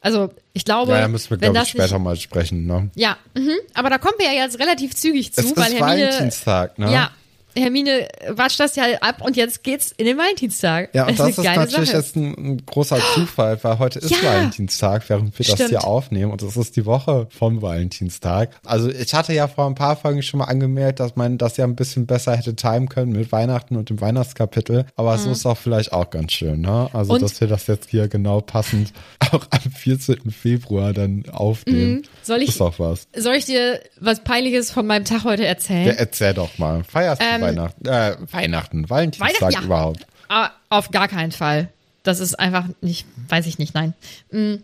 [0.00, 2.66] also ich glaube, Ja, da müssen wir, glaube ich, später nicht, mal sprechen.
[2.66, 2.90] Ne?
[2.94, 6.06] ja, mhm, aber da kommen wir ja jetzt relativ zügig zu, Es ist weil Hermine,
[6.06, 6.92] Valentinstag, ne?
[6.92, 7.10] ja,
[7.56, 10.90] Hermine watscht das ja ab und jetzt geht's in den Valentinstag.
[10.94, 11.96] Ja, und das, ist ist natürlich Sache.
[11.98, 14.22] jetzt ein, ein großer Zufall, weil heute ist Ja.
[14.28, 15.70] Valentinstag, während wir das Stimmt.
[15.70, 16.32] hier aufnehmen.
[16.32, 18.50] Und das ist die Woche vom Valentinstag.
[18.64, 21.64] Also ich hatte ja vor ein paar Folgen schon mal angemerkt, dass man das ja
[21.64, 24.86] ein bisschen besser hätte timen können mit Weihnachten und dem Weihnachtskapitel.
[24.96, 26.90] Aber so ist auch vielleicht auch ganz schön, ne?
[26.92, 27.16] Also, Mhm.
[27.16, 28.92] Und- dass wir das jetzt hier genau passend
[29.32, 30.30] auch am 14.
[30.30, 31.94] Februar dann aufnehmen.
[31.96, 32.02] Mhm.
[32.22, 33.06] Soll ich- Ist doch was.
[33.16, 35.86] Soll ich dir was Peinliches von meinem Tag heute erzählen?
[35.86, 36.84] Ja, erzähl doch mal.
[36.84, 37.86] Feierst du Ähm, Weihnachten?
[37.86, 39.66] Äh, Weihnachten, Valentinstag Weihnachten, ja.
[39.66, 40.06] überhaupt.
[40.28, 41.68] Ah, auf gar keinen Fall.
[42.02, 43.94] Das ist einfach nicht, weiß ich nicht, nein.
[44.30, 44.56] Mm.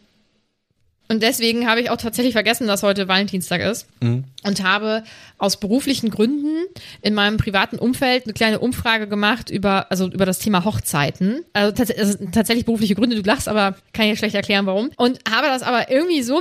[1.09, 3.87] Und deswegen habe ich auch tatsächlich vergessen, dass heute Valentinstag ist.
[4.45, 5.03] Und habe
[5.37, 6.64] aus beruflichen Gründen
[7.03, 11.45] in meinem privaten Umfeld eine kleine Umfrage gemacht über, also über das Thema Hochzeiten.
[11.53, 14.90] Also, tats also tatsächlich berufliche Gründe, du lachst, aber kann ich schlecht erklären, warum.
[14.97, 16.40] Und habe das aber irgendwie so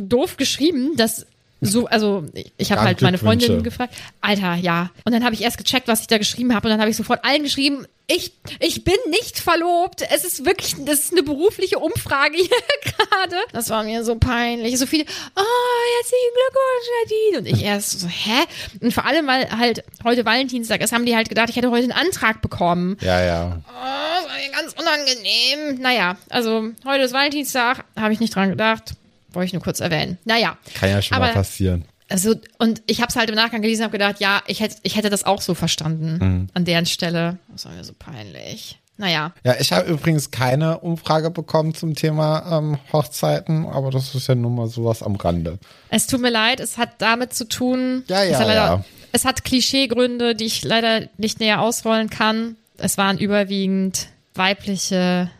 [0.00, 1.26] doof geschrieben, dass
[1.60, 2.24] so, also
[2.56, 3.18] ich habe halt meine.
[3.18, 4.90] Freundin gefragt, Alter, ja.
[5.04, 6.96] Und dann habe ich erst gecheckt, was ich da geschrieben habe und dann habe ich
[6.96, 10.02] sofort allen geschrieben, ich, ich bin nicht verlobt.
[10.10, 12.48] Es ist wirklich, das ist eine berufliche Umfrage hier
[12.84, 13.36] gerade.
[13.52, 14.78] Das war mir so peinlich.
[14.78, 15.42] So viele, oh,
[15.96, 17.38] herzlichen Glückwunsch, Nadine.
[17.38, 18.44] Und ich erst so, hä?
[18.80, 21.82] Und vor allem, weil halt heute Valentinstag ist, haben die halt gedacht, ich hätte heute
[21.82, 22.96] einen Antrag bekommen.
[23.02, 23.60] Ja, ja.
[23.68, 25.82] Oh, das war mir ganz unangenehm.
[25.82, 28.94] Naja, also heute ist Valentinstag, habe ich nicht dran gedacht.
[29.38, 30.18] Wollte ich nur kurz erwähnen.
[30.24, 30.58] Naja.
[30.74, 31.84] Kann ja schon Aber- mal passieren.
[32.10, 34.76] Also, und ich habe es halt im Nachgang gelesen und habe gedacht, ja, ich hätte,
[34.82, 36.48] ich hätte das auch so verstanden Mhm.
[36.54, 37.38] an deren Stelle.
[37.52, 38.78] Das war mir so peinlich.
[38.96, 44.26] Naja, Ja, ich habe übrigens keine Umfrage bekommen zum Thema ähm, Hochzeiten, aber das ist
[44.26, 45.58] ja nun mal sowas am Rande.
[45.90, 48.02] es tut mir leid, es hat damit zu tun.
[48.08, 48.84] Ja, es ja, hat leider, ja.
[49.12, 52.56] Es hat Klischeegründe, die ich leider nicht näher ausrollen kann.
[52.78, 55.30] Es waren überwiegend weibliche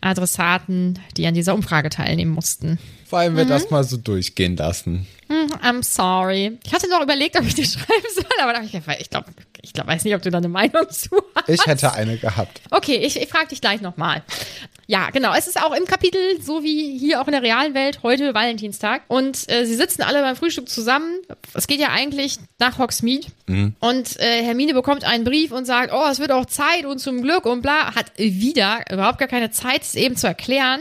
[0.00, 2.78] Adressaten, die an dieser Umfrage teilnehmen mussten.
[3.10, 5.06] Wollen wir das mal so durchgehen lassen?
[5.28, 6.58] Hm, I'm sorry.
[6.64, 9.26] Ich hatte noch überlegt, ob ich die schreiben soll, aber da hab ich, ich glaube,
[9.62, 11.48] ich glaub, weiß nicht, ob du da eine Meinung zu hast.
[11.48, 12.60] Ich hätte eine gehabt.
[12.70, 14.22] Okay, ich, ich frage dich gleich nochmal.
[14.86, 15.34] Ja, genau.
[15.34, 19.02] Es ist auch im Kapitel, so wie hier auch in der realen Welt, heute Valentinstag.
[19.08, 21.18] Und äh, sie sitzen alle beim Frühstück zusammen.
[21.52, 23.26] Es geht ja eigentlich nach Hogsmeade.
[23.80, 27.20] Und äh, Hermine bekommt einen Brief und sagt, oh, es wird auch Zeit und zum
[27.20, 27.94] Glück und bla.
[27.94, 30.80] Hat wieder überhaupt gar keine Zeit, es eben zu erklären.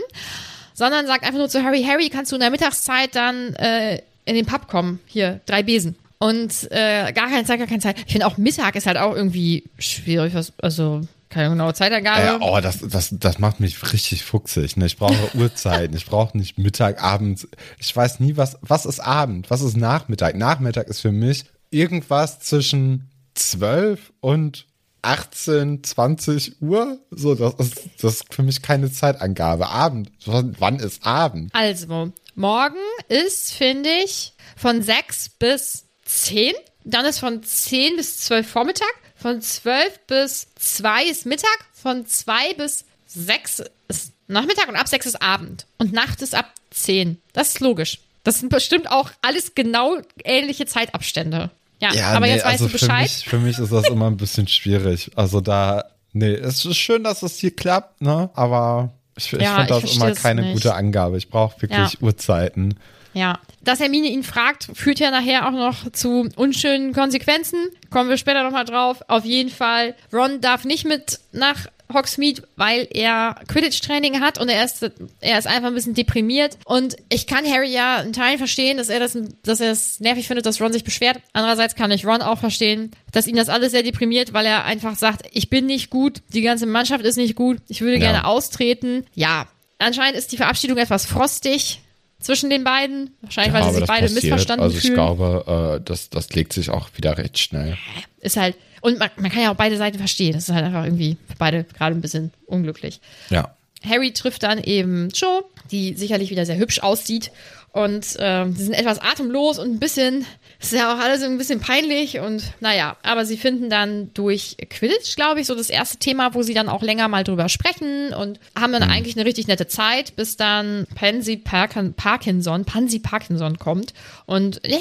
[0.77, 4.35] Sondern sagt einfach nur zu Harry, Harry, kannst du in der Mittagszeit dann äh, in
[4.35, 4.99] den Pub kommen?
[5.07, 5.95] Hier, drei Besen.
[6.19, 7.97] Und äh, gar keine Zeit, gar keine Zeit.
[8.05, 10.35] Ich finde auch Mittag ist halt auch irgendwie schwierig.
[10.35, 12.43] Was, also keine genaue Zeitangabe.
[12.43, 14.77] Äh, oh, das, das, das macht mich richtig fuchsig.
[14.77, 14.85] Ne?
[14.85, 15.97] Ich brauche Uhrzeiten.
[15.97, 17.47] Ich brauche nicht Mittag, Abend.
[17.79, 20.35] Ich weiß nie, was, was ist Abend, was ist Nachmittag.
[20.35, 24.67] Nachmittag ist für mich irgendwas zwischen 12 und
[25.01, 26.99] 18, 20 Uhr.
[27.12, 29.67] So, das ist, das ist für mich keine Zeitangabe.
[29.67, 30.12] Abend.
[30.25, 31.53] Wann ist Abend?
[31.53, 32.75] Also, morgen
[33.07, 36.53] ist, finde ich, von 6 bis 10.
[36.83, 38.88] Dann ist von 10 bis 12 Vormittag.
[39.15, 41.57] Von 12 bis 2 ist Mittag.
[41.73, 45.65] Von 2 bis 6 ist Nachmittag und ab 6 ist Abend.
[45.77, 47.21] Und Nacht ist ab 10.
[47.33, 47.99] Das ist logisch.
[48.23, 51.49] Das sind bestimmt auch alles genau ähnliche Zeitabstände.
[51.79, 53.09] Ja, aber nee, jetzt weißt also du Bescheid.
[53.09, 55.11] Für mich, für mich ist das immer ein bisschen schwierig.
[55.15, 58.29] Also da, nee, es ist schön, dass es hier klappt, ne?
[58.33, 61.17] Aber ich, ich Ja, finde das immer keine gute Angabe.
[61.17, 61.99] Ich brauche wirklich Ja.
[62.01, 62.75] Uhrzeiten.
[63.17, 63.39] Ja.
[63.62, 67.60] Dass Hermine ihn fragt, führt ja nachher auch noch zu unschönen Konsequenzen.
[67.89, 69.01] Kommen wir später nochmal drauf.
[69.08, 74.63] Auf jeden Fall, Ron darf nicht mit nach Hogsmeade, weil er Quidditch-Training hat und er
[74.65, 74.84] ist,
[75.21, 76.58] er ist einfach ein bisschen deprimiert.
[76.65, 80.27] Und ich kann Harry ja in Teilen verstehen, dass er das, dass er es nervig
[80.27, 81.19] findet, dass Ron sich beschwert.
[81.32, 84.97] Andererseits kann ich Ron auch verstehen, dass ihn das alles sehr deprimiert, weil er einfach
[84.97, 87.99] sagt, ich bin nicht gut, die ganze Mannschaft ist nicht gut, ich würde Ja.
[88.12, 89.06] gerne austreten.
[89.15, 89.47] Ja,
[89.80, 91.80] anscheinend ist die Verabschiedung etwas frostig
[92.19, 93.12] zwischen den beiden.
[93.21, 94.95] Wahrscheinlich, weil sie sich beide missverstanden Also ich fühlen.
[94.95, 97.77] glaube, äh, das, das legt sich auch wieder recht schnell.
[98.21, 100.34] ist halt, und man, man kann ja auch beide Seiten verstehen.
[100.34, 102.99] Das ist halt einfach irgendwie für beide gerade ein bisschen unglücklich.
[103.30, 103.53] Ja.
[103.88, 107.32] Harry trifft dann eben Joe, die sicherlich wieder sehr hübsch aussieht.
[107.71, 110.25] Und ähm, sie sind etwas atemlos und ein bisschen,
[110.60, 115.15] ist ja auch alles ein bisschen peinlich und naja, aber sie finden dann durch Quidditch,
[115.15, 118.39] glaube ich, so das erste Thema, wo sie dann auch länger mal drüber sprechen und
[118.60, 123.93] haben dann eigentlich eine richtig nette Zeit, bis dann Pansy Parkin Parkinson, Pansy Parkinson kommt
[124.26, 124.80] und äh,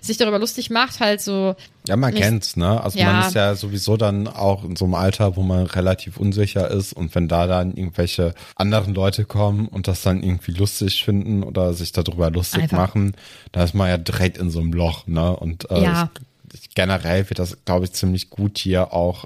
[0.00, 1.56] sich darüber lustig macht, halt so,
[1.88, 2.80] Ja, man Nicht- kennt's, ne?
[2.80, 3.12] Also Ja.
[3.12, 6.92] man ist ja sowieso dann auch in so einem Alter, wo man relativ unsicher ist
[6.92, 11.74] und wenn da dann irgendwelche anderen Leute kommen und das dann irgendwie lustig finden oder
[11.74, 12.78] sich darüber lustig Einfach.
[12.78, 13.16] machen,
[13.50, 15.34] da ist man ja direkt in so einem Loch, ne?
[15.36, 16.10] Und äh, Ja.
[16.52, 19.24] ich, ich, generell wird das, glaube ich, ziemlich gut hier auch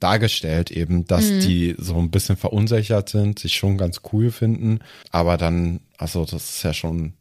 [0.00, 1.40] dargestellt eben, dass Mhm.
[1.40, 4.78] die so ein bisschen verunsichert sind, sich schon ganz cool finden,
[5.10, 7.14] aber dann, also das ist ja schon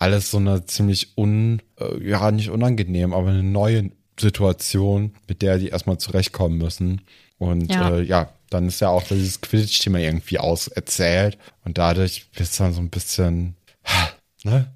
[0.00, 5.58] alles so eine ziemlich un, äh, ja, nicht unangenehm, aber eine neue Situation, mit der
[5.58, 7.02] die erstmal zurechtkommen müssen.
[7.38, 7.96] Und Ja.
[7.96, 12.74] äh, ja dann ist ja auch dieses Quidditch-Thema irgendwie auserzählt und dadurch wird es dann
[12.74, 13.54] so ein bisschen,
[14.42, 14.66] ne?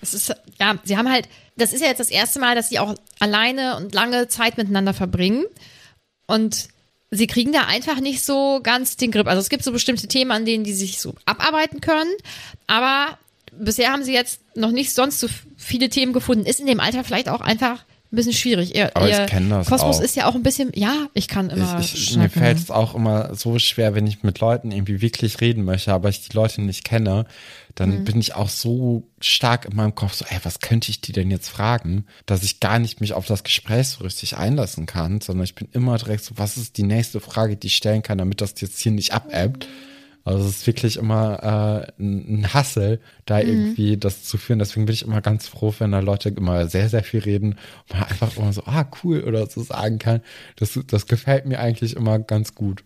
[0.00, 2.78] Es ist, ja, sie haben halt, das ist ja jetzt das erste Mal, dass sie
[2.78, 5.44] auch alleine und lange Zeit miteinander verbringen.
[6.28, 6.68] Und
[7.10, 9.26] sie kriegen da einfach nicht so ganz den Grip.
[9.26, 12.12] Also es gibt so bestimmte Themen, an denen die sich so abarbeiten können.
[12.68, 13.18] Aber
[13.60, 16.44] bisher haben sie jetzt noch nicht sonst so viele Themen gefunden.
[16.46, 18.74] Ist in dem Alter vielleicht auch einfach ein bisschen schwierig.
[18.74, 20.02] Ihr, Aber ich ihr kenn das Kosmos auch.
[20.02, 22.30] ist ja auch ein bisschen, ja, ich kann immer Ich, ich, mir schnacken.
[22.42, 26.08] fällt es auch immer so schwer, wenn ich mit Leuten irgendwie wirklich reden möchte, aber
[26.08, 27.26] ich die Leute nicht kenne,
[27.74, 28.04] dann Mhm.
[28.04, 31.30] bin ich auch so stark in meinem Kopf so, ey, was könnte ich die denn
[31.30, 35.44] jetzt fragen, dass ich gar nicht mich auf das Gespräch so richtig einlassen kann, sondern
[35.44, 38.40] ich bin immer direkt so, was ist die nächste Frage, die ich stellen kann, damit
[38.40, 39.68] das jetzt hier nicht abebbt.
[40.24, 43.48] Also es ist wirklich immer äh, ein Hassel, da Mhm.
[43.48, 44.58] irgendwie das zu führen.
[44.58, 47.52] Deswegen bin ich immer ganz froh, wenn da Leute immer sehr, sehr viel reden
[47.88, 50.20] und man einfach immer so, ah, cool oder so sagen kann.
[50.56, 52.84] Das, das gefällt mir eigentlich immer ganz gut.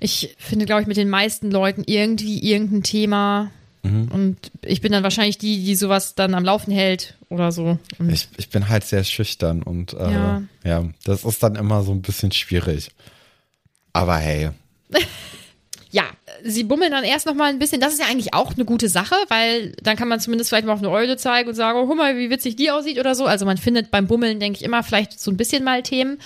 [0.00, 3.50] Ich finde, glaube ich, mit den meisten Leuten irgendwie irgendein Thema.
[3.82, 4.08] Mhm.
[4.12, 7.78] Und ich bin dann wahrscheinlich die, die sowas dann am Laufen hält oder so.
[8.08, 10.42] Ich, ich bin halt sehr schüchtern und äh, Ja.
[10.64, 10.84] ja.
[11.04, 12.90] das ist dann immer so ein bisschen schwierig.
[13.92, 14.50] Aber hey,
[15.92, 16.04] ja,
[16.42, 17.80] sie bummeln dann erst noch mal ein bisschen.
[17.80, 20.72] Das ist ja eigentlich auch eine gute Sache, weil dann kann man zumindest vielleicht mal
[20.72, 23.26] auf eine Eule zeigen und sagen, oh, guck mal, wie witzig die aussieht oder so.
[23.26, 26.18] Also man findet beim Bummeln, denke ich, immer vielleicht so ein bisschen mal Themen.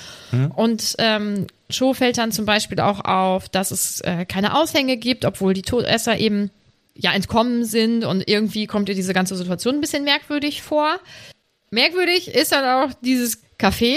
[0.54, 5.24] Und ähm, Joe fällt dann zum Beispiel auch auf, dass es äh, keine Aushänge gibt,
[5.24, 6.50] obwohl die Todesser eben
[6.94, 11.00] ja entkommen sind und irgendwie kommt ihr diese ganze Situation ein bisschen merkwürdig vor.
[11.70, 13.96] Merkwürdig ist dann auch dieses Café.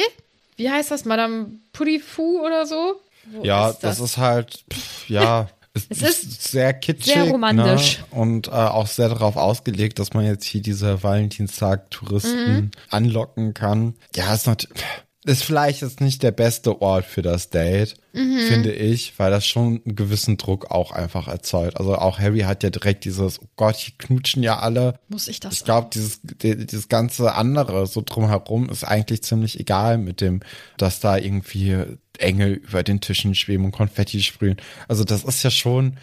[0.58, 1.06] Wie heißt das?
[1.06, 3.00] Madame Pudifu oder so?
[3.32, 4.00] Wo ja, ist das?
[4.00, 8.00] ist halt, pff, ja, es, Es ist, ist sehr kitschig sehr romantisch.
[8.00, 8.06] Ne?
[8.20, 12.72] und äh, auch sehr darauf ausgelegt, dass man jetzt hier diese Valentinstag-Touristen Mhm.
[12.90, 13.96] anlocken kann.
[14.16, 14.84] Ja, ist natürlich.
[15.26, 18.40] Ist vielleicht jetzt nicht der beste Ort für das Date, Mhm.
[18.48, 21.78] finde ich, weil das schon einen gewissen Druck auch einfach erzeugt.
[21.78, 24.98] Also auch Harry hat ja direkt dieses, oh Gott, hier knutschen ja alle.
[25.10, 29.60] Muss ich das Ich glaube, dieses, die- dieses ganze andere so drumherum ist eigentlich ziemlich
[29.60, 30.40] egal mit dem,
[30.78, 31.84] dass da irgendwie
[32.20, 34.58] Engel über den Tischen schweben und Konfetti sprühen.
[34.88, 35.98] Also das ist ja schon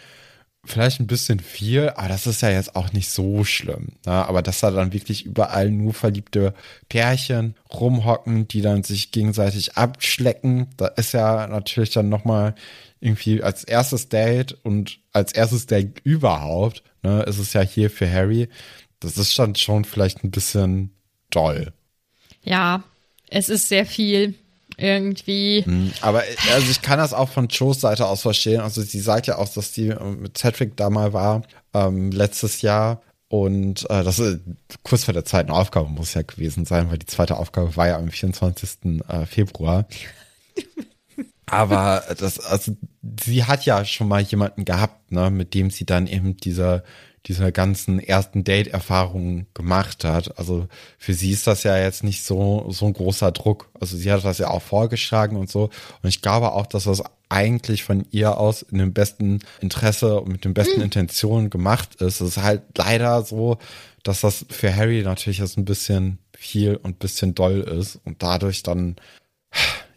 [0.67, 3.93] vielleicht ein bisschen viel, aber das ist ja jetzt auch nicht so schlimm.
[4.05, 4.11] Ne?
[4.11, 6.53] Aber dass da dann wirklich überall nur verliebte
[6.89, 12.55] Pärchen rumhocken, die dann sich gegenseitig abschlecken, da ist ja natürlich dann nochmal
[12.99, 18.11] irgendwie als erstes Date und als erstes Date überhaupt, ne, ist es ja hier für
[18.11, 18.49] Harry.
[18.99, 20.91] Das ist dann schon vielleicht ein bisschen
[21.29, 21.73] doll.
[22.43, 22.83] Ja,
[23.29, 24.35] es ist sehr viel
[24.77, 25.63] irgendwie.
[25.65, 25.91] Mhm.
[26.01, 28.61] Aber also ich kann das auch von Joes Seite aus verstehen.
[28.61, 32.61] Also sie sagt ja auch, dass die äh, mit Cedric da mal war, ähm, letztes
[32.61, 33.01] Jahr.
[33.29, 34.39] Und äh, das ist
[34.83, 37.97] kurz vor der zweiten Aufgabe muss ja gewesen sein, weil die zweite Aufgabe war ja
[37.97, 39.01] am 24.
[39.07, 39.85] äh, Februar.
[41.45, 42.75] Aber das, also
[43.25, 46.83] sie hat ja schon mal jemanden gehabt, ne, mit dem sie dann eben diese,
[47.27, 50.37] diese ganzen ersten Date-Erfahrungen gemacht hat.
[50.39, 53.69] Also für sie ist das ja jetzt nicht so, so ein großer Druck.
[53.79, 55.63] Also sie hat das ja auch vorgeschlagen und so.
[56.01, 60.31] Und ich glaube auch, dass das eigentlich von ihr aus in dem besten Interesse und
[60.31, 62.21] mit den besten Intentionen gemacht ist.
[62.21, 63.57] Es ist halt leider so,
[64.03, 68.23] dass das für Harry natürlich jetzt ein bisschen viel und ein bisschen doll ist und
[68.23, 68.95] dadurch dann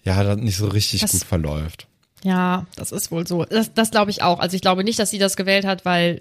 [0.03, 1.87] ja, dann nicht so richtig Das- gut verläuft.
[2.23, 3.45] Ja, das ist wohl so.
[3.45, 4.41] Das, das glaube ich auch.
[4.41, 6.21] Also ich glaube nicht, dass sie das gewählt hat, weil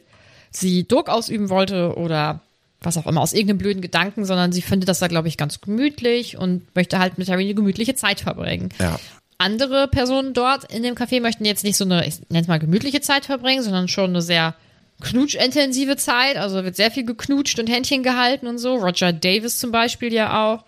[0.51, 2.41] sie Druck ausüben wollte oder
[2.81, 5.59] was auch immer, aus irgendeinem blöden Gedanken, sondern sie findet das da, glaube ich, ganz
[5.61, 8.69] gemütlich und möchte halt mit Harry eine gemütliche Zeit verbringen.
[8.79, 8.99] Ja.
[9.37, 12.59] Andere Personen dort in dem Café möchten jetzt nicht so eine, ich nenne es mal
[12.59, 14.55] gemütliche Zeit verbringen, sondern schon eine sehr
[15.01, 16.37] knutschintensive Zeit.
[16.37, 18.75] Also wird sehr viel geknutscht und Händchen gehalten und so.
[18.75, 20.65] Roger Davis zum Beispiel ja auch.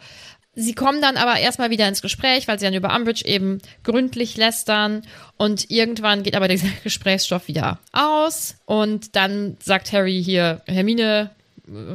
[0.54, 4.36] Sie kommen dann aber erstmal wieder ins Gespräch, weil sie dann über Umbridge eben gründlich
[4.36, 5.04] lästern
[5.38, 11.32] und irgendwann geht aber dieser Gesprächsstoff wieder aus und dann sagt Harry hier, Hermine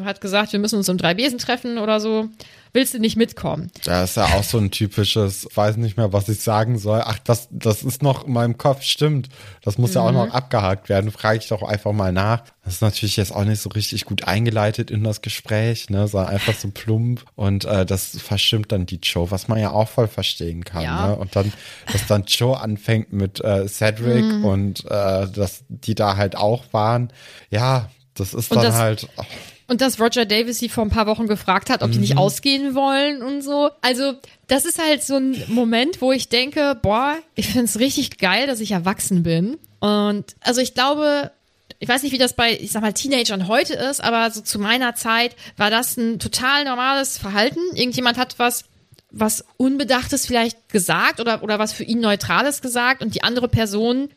[0.04, 2.30] hat gesagt, wir müssen uns um drei Besen treffen oder so.
[2.76, 3.70] Willst du nicht mitkommen?
[3.84, 7.00] Da ist ja auch so ein typisches, weiß nicht mehr, was ich sagen soll.
[7.02, 9.30] Ach, das, das ist noch in meinem Kopf, stimmt.
[9.62, 11.10] Das muss ja auch noch abgehakt werden.
[11.10, 12.42] Frage ich doch einfach mal nach.
[12.66, 16.06] Das ist natürlich jetzt auch nicht so richtig gut eingeleitet in das Gespräch, ne?
[16.06, 17.24] Sondern einfach so plump.
[17.34, 20.82] Und äh, das verstimmt dann die Joe, was man ja auch voll verstehen kann.
[20.82, 21.06] Ja.
[21.06, 21.16] Ne?
[21.16, 21.54] Und dann,
[21.90, 27.10] dass dann Joe anfängt mit äh, Cedric und äh, dass die da halt auch waren.
[27.48, 29.08] Ja, das ist Und dann das- halt.
[29.16, 29.22] oh,
[29.68, 32.74] Und dass Roger Davis sie vor ein paar Wochen gefragt hat, ob die nicht ausgehen
[32.74, 33.70] wollen und so.
[33.80, 34.14] Also,
[34.46, 38.60] das ist halt so ein Moment, wo ich denke, boah, ich find's richtig geil, dass
[38.60, 39.58] ich erwachsen bin.
[39.80, 41.32] Und also ich glaube,
[41.78, 44.58] ich weiß nicht, wie das bei, ich sag mal, Teenagern heute ist, aber so zu
[44.58, 47.60] meiner Zeit war das ein total normales Verhalten.
[47.74, 48.64] Irgendjemand hat was
[49.10, 54.10] was Unbedachtes vielleicht gesagt oder, oder was für ihn Neutrales gesagt und die andere Person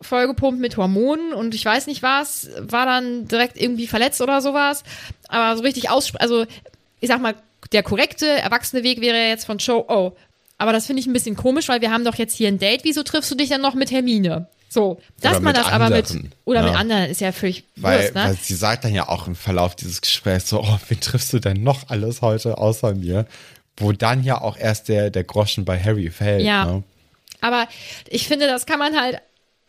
[0.00, 4.84] vollgepumpt mit Hormonen und ich weiß nicht was, war dann direkt irgendwie verletzt oder sowas.
[5.28, 6.46] Aber so richtig aussprechen, also
[7.00, 7.34] ich sag mal,
[7.72, 10.12] der korrekte, erwachsene Weg wäre jetzt von Joe, oh,
[10.58, 12.84] aber das finde ich ein bisschen komisch, weil wir haben doch jetzt hier ein Date,
[12.84, 14.48] wieso triffst du dich dann noch mit Hermine?
[14.68, 16.78] So, dass Oder man das aber mit, anderen, oder mit ja.
[16.78, 18.24] anderen ist ja völlig Weil, Wurst, ne?
[18.24, 21.38] weil sie sagt dann ja auch im Verlauf dieses Gesprächs so, oh, wen triffst du
[21.38, 23.26] denn noch alles heute außer mir?
[23.78, 26.42] Wo dann ja auch erst der, der Groschen bei Harry fällt.
[26.42, 26.66] Ja.
[26.66, 26.82] Ne?
[27.40, 27.66] Aber
[28.08, 29.20] ich finde, das kann man halt,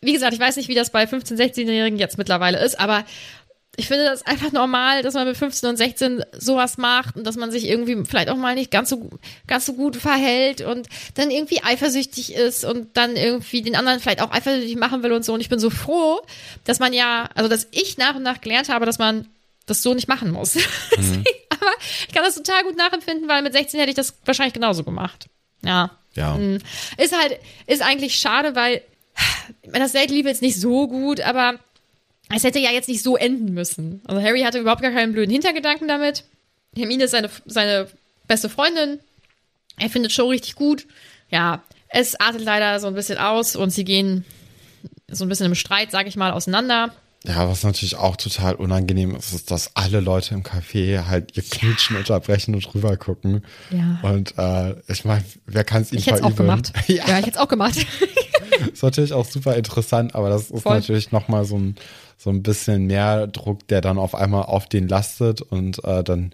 [0.01, 3.05] wie gesagt, ich weiß nicht, wie das bei 15-, 16-Jährigen jetzt mittlerweile ist, aber
[3.79, 7.37] ich finde das einfach normal, dass man mit 15 und 16 sowas macht und dass
[7.37, 9.09] man sich irgendwie vielleicht auch mal nicht ganz so,
[9.47, 14.21] ganz so gut verhält und dann irgendwie eifersüchtig ist und dann irgendwie den anderen vielleicht
[14.21, 15.33] auch eifersüchtig machen will und so.
[15.33, 16.19] Und ich bin so froh,
[16.65, 19.27] dass man ja, also dass ich nach und nach gelernt habe, dass man
[19.65, 20.57] das so nicht machen muss.
[20.97, 21.71] Deswegen, aber
[22.05, 25.27] ich kann das total gut nachempfinden, weil mit 16 hätte ich das wahrscheinlich genauso gemacht.
[25.63, 25.91] Ja.
[26.15, 26.37] Ja.
[26.97, 28.81] Ist halt, ist eigentlich schade, weil
[29.73, 31.55] das Date lief jetzt nicht so gut, aber
[32.33, 34.01] es hätte ja jetzt nicht so enden müssen.
[34.05, 36.23] Also Harry hatte überhaupt gar keinen blöden Hintergedanken damit.
[36.75, 37.87] Hermine ist seine, seine
[38.27, 38.99] beste Freundin.
[39.77, 40.85] Er findet Show richtig gut.
[41.29, 44.25] Ja, es artet leider so ein bisschen aus und sie gehen
[45.07, 46.93] so ein bisschen im Streit, sag ich mal, auseinander.
[47.25, 51.43] Ja, was natürlich auch total unangenehm ist, ist, dass alle Leute im Café halt ihr
[51.43, 53.43] Knutschen unterbrechen und rüber gucken.
[53.71, 53.99] Ja.
[54.03, 56.71] Und äh, ich meine, wer kann es ihnen Ich hätte es auch gemacht.
[56.87, 57.85] ja, Ja, ich hätte es auch gemacht.
[58.73, 60.75] ist natürlich auch super interessant, aber das ist Voll.
[60.75, 61.75] natürlich nochmal so ein,
[62.17, 66.33] so ein bisschen mehr Druck, der dann auf einmal auf den lastet und äh, dann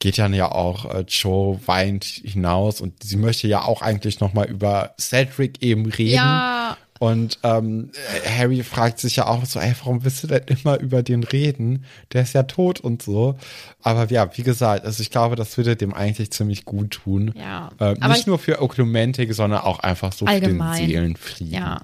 [0.00, 4.48] geht dann ja auch äh, Joe weint hinaus und sie möchte ja auch eigentlich nochmal
[4.48, 6.14] über Cedric eben reden.
[6.14, 7.90] ja, Und ähm,
[8.26, 11.86] Harry fragt sich ja auch so, ey, warum willst du denn immer über den reden?
[12.12, 13.36] Der ist ja tot und so.
[13.82, 17.32] Aber ja, wie gesagt, also ich glaube, das würde dem eigentlich ziemlich gut tun.
[17.34, 17.70] Ja.
[17.80, 20.74] Äh, nicht nur für Oklumentik, sondern auch einfach so Allgemein.
[20.74, 21.54] für den Seelenfrieden.
[21.54, 21.80] Ja.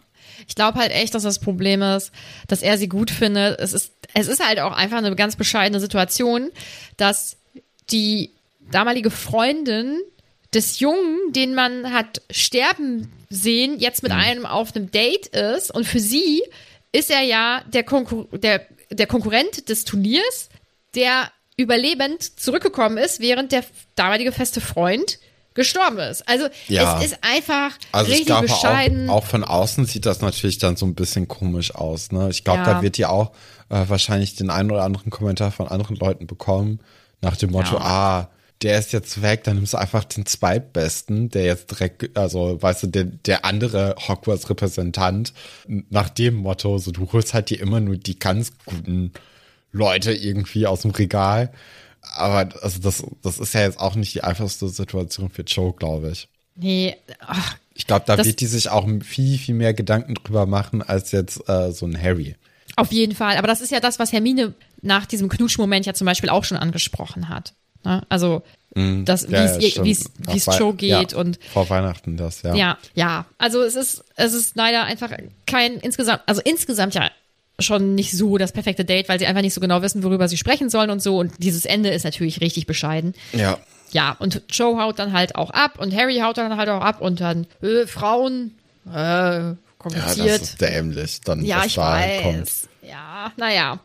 [0.47, 2.13] Ich glaube halt echt, dass das Problem ist,
[2.47, 3.59] dass er sie gut findet.
[3.59, 6.51] Es ist, es ist halt auch einfach eine ganz bescheidene Situation,
[6.99, 7.39] dass
[7.91, 8.33] die
[8.71, 9.99] damalige Freundin
[10.57, 15.71] des Jungen, den man hat sterben sehen, jetzt mit einem auf einem Date ist.
[15.73, 16.43] Und für sie
[16.93, 20.49] ist er ja der, Konkur der, der Konkurrent des Turniers,
[20.95, 25.19] der überlebend zurückgekommen ist, während der damalige feste Freund
[25.55, 26.29] gestorben ist.
[26.29, 26.99] Also Ja.
[27.01, 29.09] es ist einfach Also ich richtig glaube bescheiden.
[29.09, 32.13] auch, auch von außen sieht das natürlich dann so ein bisschen komisch aus.
[32.13, 32.29] Ne?
[32.31, 32.75] Ich glaube, Ja.
[32.75, 33.33] da wird ja auch
[33.71, 36.81] äh, wahrscheinlich den einen oder anderen Kommentar von anderen Leuten bekommen,
[37.23, 37.81] nach dem Motto, Ja.
[37.81, 38.31] ah,
[38.63, 42.85] der ist jetzt weg, dann nimmst du einfach den Zweitbesten, der jetzt direkt, also weißt
[42.85, 45.33] du, der, der andere Hogwarts-Repräsentant,
[45.67, 49.13] nach dem Motto, so du holst halt dir immer nur die ganz guten
[49.73, 51.53] Leute irgendwie aus dem Regal.
[52.01, 56.11] Aber also das, das ist ja jetzt auch nicht die einfachste Situation für Joe, glaube
[56.11, 56.29] ich.
[56.55, 60.83] nee, ach, Ich glaube, da wird die sich auch viel, viel mehr Gedanken drüber machen
[60.83, 62.37] als jetzt äh, so ein Harry.
[62.77, 63.37] Auf jeden Fall.
[63.37, 66.59] Aber das ist ja das, was Hermine nach diesem Knutschmoment ja zum Beispiel auch schon
[66.59, 67.55] angesprochen hat.
[67.87, 68.03] Ne?
[68.09, 68.43] Also,
[68.75, 72.55] das, wie Ja, ja, wie es Joe geht ja, und vor Weihnachten das, ja.
[72.55, 73.25] ja, ja.
[73.39, 75.13] Also es ist, es ist leider einfach
[75.47, 77.11] kein insgesamt, also insgesamt ja
[77.59, 80.37] schon nicht so das perfekte Date, weil sie einfach nicht so genau wissen, worüber sie
[80.37, 81.17] sprechen sollen und so.
[81.19, 83.15] Und dieses Ende ist natürlich richtig bescheiden.
[83.33, 83.57] Ja.
[83.93, 87.01] Ja, und Joe haut dann halt auch ab und Harry haut dann halt auch ab
[87.01, 88.59] und dann äh, Frauen,
[88.89, 90.29] äh, Ja, kompliziert.
[90.29, 92.23] das ist dämlich, dann Ja, ich weiß.
[92.23, 92.51] kommt.
[92.83, 93.79] Ja, naja.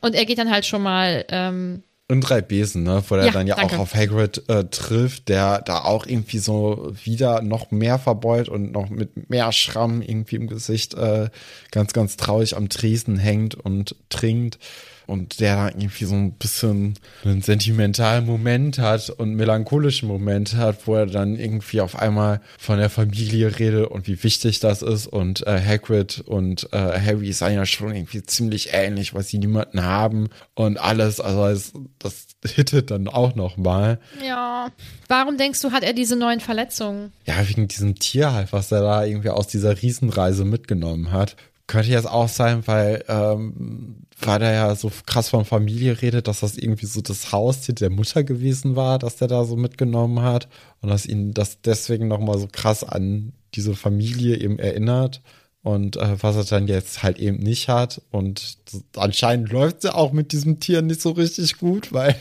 [0.00, 3.30] Und er geht dann halt schon mal, ähm, Und drei Besen, ne, wo er Ja,
[3.30, 3.76] dann ja danke.
[3.76, 8.72] auch auf Hagrid äh, trifft, der da auch irgendwie so wieder noch mehr verbeult und
[8.72, 11.28] noch mit mehr Schramm irgendwie im Gesicht äh,
[11.70, 14.58] ganz, ganz traurig am Tresen hängt und trinkt.
[15.06, 16.94] Und der da irgendwie so ein bisschen
[17.24, 22.40] einen sentimentalen Moment hat und einen melancholischen Moment hat, wo er dann irgendwie auf einmal
[22.60, 25.08] von der Familie redet und wie wichtig das ist.
[25.08, 29.82] Und äh, Hagrid und äh, Harry seien ja schon irgendwie ziemlich ähnlich, weil sie niemanden
[29.82, 31.18] haben und alles.
[31.18, 34.00] Also es, das hittet dann auch noch mal.
[34.24, 34.70] ja.
[35.06, 37.12] Warum denkst du, hat er diese neuen Verletzungen?
[37.26, 41.36] Ja, wegen diesem Tier halt, was er da irgendwie aus dieser Riesenreise mitgenommen hat.
[41.66, 46.40] Könnte jetzt auch sein, weil, ähm, weil er ja so krass von Familie redet, dass
[46.40, 50.48] das irgendwie so das Haustier der Mutter gewesen war, dass der da so mitgenommen hat
[50.80, 55.20] und dass ihn das deswegen nochmal so krass an diese Familie eben erinnert
[55.62, 58.58] und äh, was er dann jetzt halt eben nicht hat und
[58.96, 62.16] anscheinend läuft es ja auch mit diesem Tier nicht so richtig gut, weil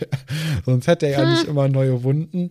[0.66, 2.50] sonst hätte er ja nicht immer neue Wunden.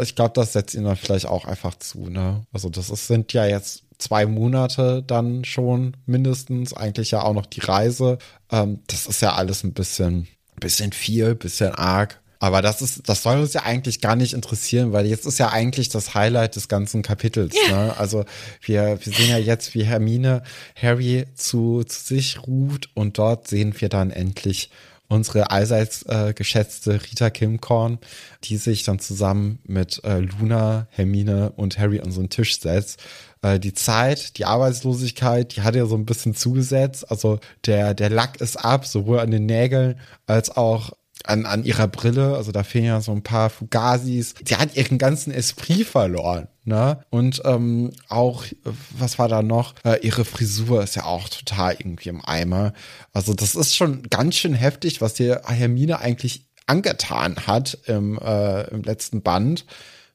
[0.00, 2.46] Ich glaube, das setzt ihn dann vielleicht auch einfach zu, ne?
[2.52, 7.46] Also das ist, sind ja jetzt zwei Monate dann schon mindestens, eigentlich ja auch noch
[7.46, 8.18] die Reise.
[8.50, 10.28] Ähm, das ist ja alles ein bisschen,
[10.60, 12.20] bisschen viel, bisschen arg.
[12.40, 15.50] Aber das ist, das soll uns ja eigentlich gar nicht interessieren, weil jetzt ist ja
[15.50, 17.54] eigentlich das Highlight des ganzen Kapitels.
[17.68, 17.94] Ne?
[17.98, 18.24] Also
[18.62, 20.42] wir, wir sehen ja jetzt, wie Hermine
[20.80, 24.70] Harry zu, zu sich ruft und dort sehen wir dann endlich
[25.08, 27.98] unsere allseits äh, geschätzte Rita Kimcorn,
[28.44, 33.00] die sich dann zusammen mit äh, Luna, Hermine und Harry an so einen Tisch setzt.
[33.42, 37.10] Äh, die Zeit, die Arbeitslosigkeit, die hat ja so ein bisschen zugesetzt.
[37.10, 40.92] Also der, der Lack ist ab, sowohl an den Nägeln als auch
[41.24, 44.34] an, an ihrer Brille, also da fehlen ja so ein paar Fugazis.
[44.44, 47.04] Sie hat ihren ganzen Esprit verloren, ne?
[47.10, 48.44] Und ähm, auch,
[48.96, 49.74] was war da noch?
[49.84, 52.72] Äh, ihre Frisur ist ja auch total irgendwie im Eimer.
[53.12, 58.68] Also das ist schon ganz schön heftig, was dir Hermine eigentlich angetan hat im, äh,
[58.70, 59.64] im letzten Band.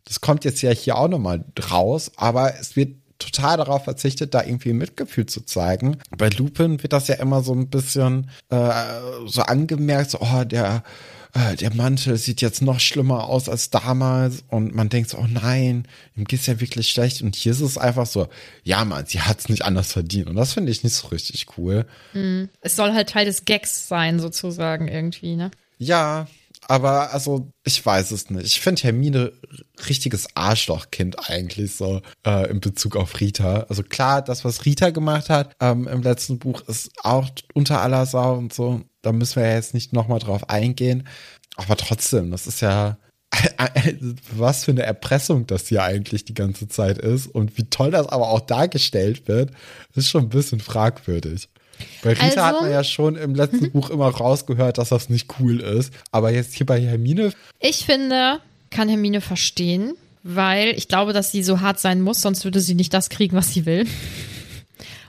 [0.05, 4.43] Das kommt jetzt ja hier auch nochmal raus, aber es wird total darauf verzichtet, da
[4.43, 5.97] irgendwie Mitgefühl zu zeigen.
[6.17, 8.71] Bei Lupin wird das ja immer so ein bisschen äh,
[9.25, 10.83] so angemerkt, so, oh, der,
[11.33, 15.27] äh, der Mantel sieht jetzt noch schlimmer aus als damals und man denkt so, oh
[15.27, 18.27] nein, ihm geht's ja wirklich schlecht und hier ist es einfach so,
[18.63, 21.85] ja man, sie hat's nicht anders verdient und das finde ich nicht so richtig cool.
[22.61, 25.51] Es soll halt Teil des Gags sein, sozusagen, irgendwie, ne?
[25.79, 26.27] Ja,
[26.67, 28.45] aber also ich weiß es nicht.
[28.45, 29.33] Ich finde Hermine
[29.87, 33.65] richtiges Arschlochkind eigentlich so äh, in Bezug auf Rita.
[33.69, 38.05] Also klar, das, was Rita gemacht hat ähm, im letzten Buch, ist auch unter aller
[38.05, 38.81] Sau und so.
[39.01, 41.07] Da müssen wir ja jetzt nicht nochmal drauf eingehen.
[41.55, 42.97] Aber trotzdem, das ist ja
[44.35, 48.07] was für eine Erpressung das hier eigentlich die ganze Zeit ist und wie toll das
[48.07, 49.51] aber auch dargestellt wird,
[49.95, 51.49] ist schon ein bisschen fragwürdig.
[52.01, 55.29] Bei Rita Also- hat man ja schon im letzten Buch immer rausgehört, dass das nicht
[55.39, 55.93] cool ist.
[56.11, 61.43] Aber jetzt hier bei Hermine, Ich finde, kann Hermine verstehen, weil ich glaube, dass sie
[61.43, 63.85] so hart sein muss, sonst würde sie nicht das kriegen, was sie will.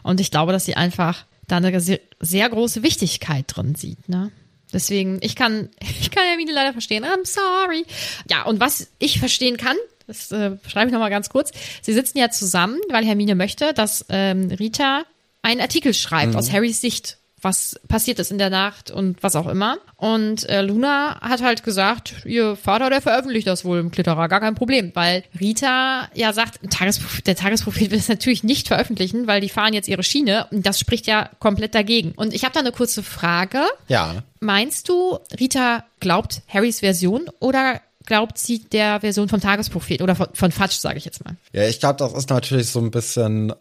[0.02, 4.30] Und ich glaube, dass sie einfach da eine sehr, sehr große Wichtigkeit drin sieht, ne?
[4.72, 5.68] Deswegen, ich kann,
[6.00, 7.04] ich kann Hermine leider verstehen.
[7.04, 7.84] I'm sorry.
[8.30, 11.52] Ja, und was ich verstehen kann, das äh, schreibe ich nochmal ganz kurz.
[11.80, 15.04] Sie sitzen ja zusammen, weil Hermine möchte, dass ähm, Rita
[15.45, 16.38] einen Artikel schreibt Mhm.
[16.38, 19.76] aus Harrys Sicht, was passiert ist in der Nacht und was auch immer.
[19.97, 24.40] Und äh, Luna hat halt gesagt, ihr Vater, der veröffentlicht das wohl im Klitterer, gar
[24.40, 29.42] kein Problem, weil Rita ja sagt, Tagesprophet, der Tagesprophet will es natürlich nicht veröffentlichen, weil
[29.42, 32.12] die fahren jetzt ihre Schiene und das spricht ja komplett dagegen.
[32.12, 33.61] Und ich habe da eine kurze Frage.
[33.88, 34.22] Ja.
[34.40, 40.28] Meinst du, Rita glaubt Harrys Version oder glaubt sie der Version vom Tagesprophet oder von,
[40.32, 41.36] von Fatsch, sage ich jetzt mal?
[41.53, 43.53] Ja, ich glaube, das ist natürlich so ein bisschen.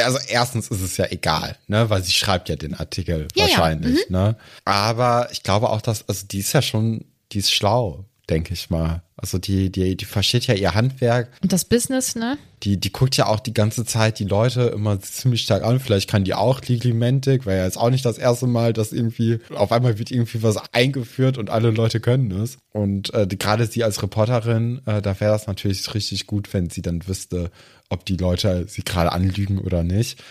[0.00, 3.50] Also erstens ist es ja egal, ne, weil sie schreibt ja den Artikel Ja, ja.
[3.50, 4.36] wahrscheinlich, ne.
[4.64, 8.70] Aber ich glaube auch, dass also die ist ja schon, die ist schlau, denke ich
[8.70, 9.02] mal.
[9.16, 11.28] Also die, die, die versteht ja ihr Handwerk.
[11.42, 12.38] Und das Business, ne?
[12.64, 15.78] Die, die guckt ja auch die ganze Zeit die Leute immer ziemlich stark an.
[15.78, 19.38] Vielleicht kann die auch Legilimentik, weil ja jetzt auch nicht das erste Mal, dass irgendwie
[19.54, 22.58] auf einmal wird irgendwie was eingeführt und alle Leute können es.
[22.72, 26.68] Und äh, die- gerade sie als Reporterin, äh, da wäre das natürlich richtig gut, wenn
[26.70, 27.50] sie dann wüsste,
[27.92, 30.22] ob die Leute sie gerade anlügen oder nicht.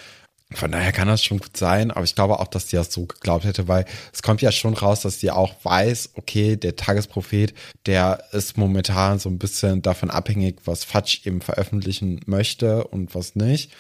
[0.53, 3.05] Von daher kann das schon gut sein, aber ich glaube auch, dass sie das so
[3.05, 7.53] geglaubt hätte, weil es kommt ja schon raus, dass sie auch weiß, okay, der Tagesprophet,
[7.85, 13.35] der ist momentan so ein bisschen davon abhängig, was Fatsch eben veröffentlichen möchte und was
[13.35, 13.71] nicht.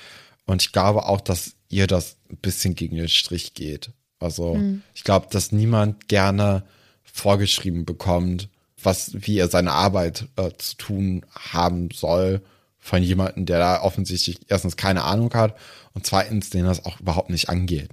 [0.45, 3.91] Und ich glaube auch, dass ihr das ein bisschen gegen den Strich geht.
[4.19, 4.57] Also
[4.93, 6.63] ich glaube, dass niemand gerne
[7.03, 8.47] vorgeschrieben bekommt,
[8.81, 12.41] was, wie er seine Arbeit äh, zu tun haben soll
[12.81, 15.55] von jemandem, der da offensichtlich erstens keine Ahnung hat
[15.93, 17.89] und zweitens, den das auch überhaupt nicht angeht.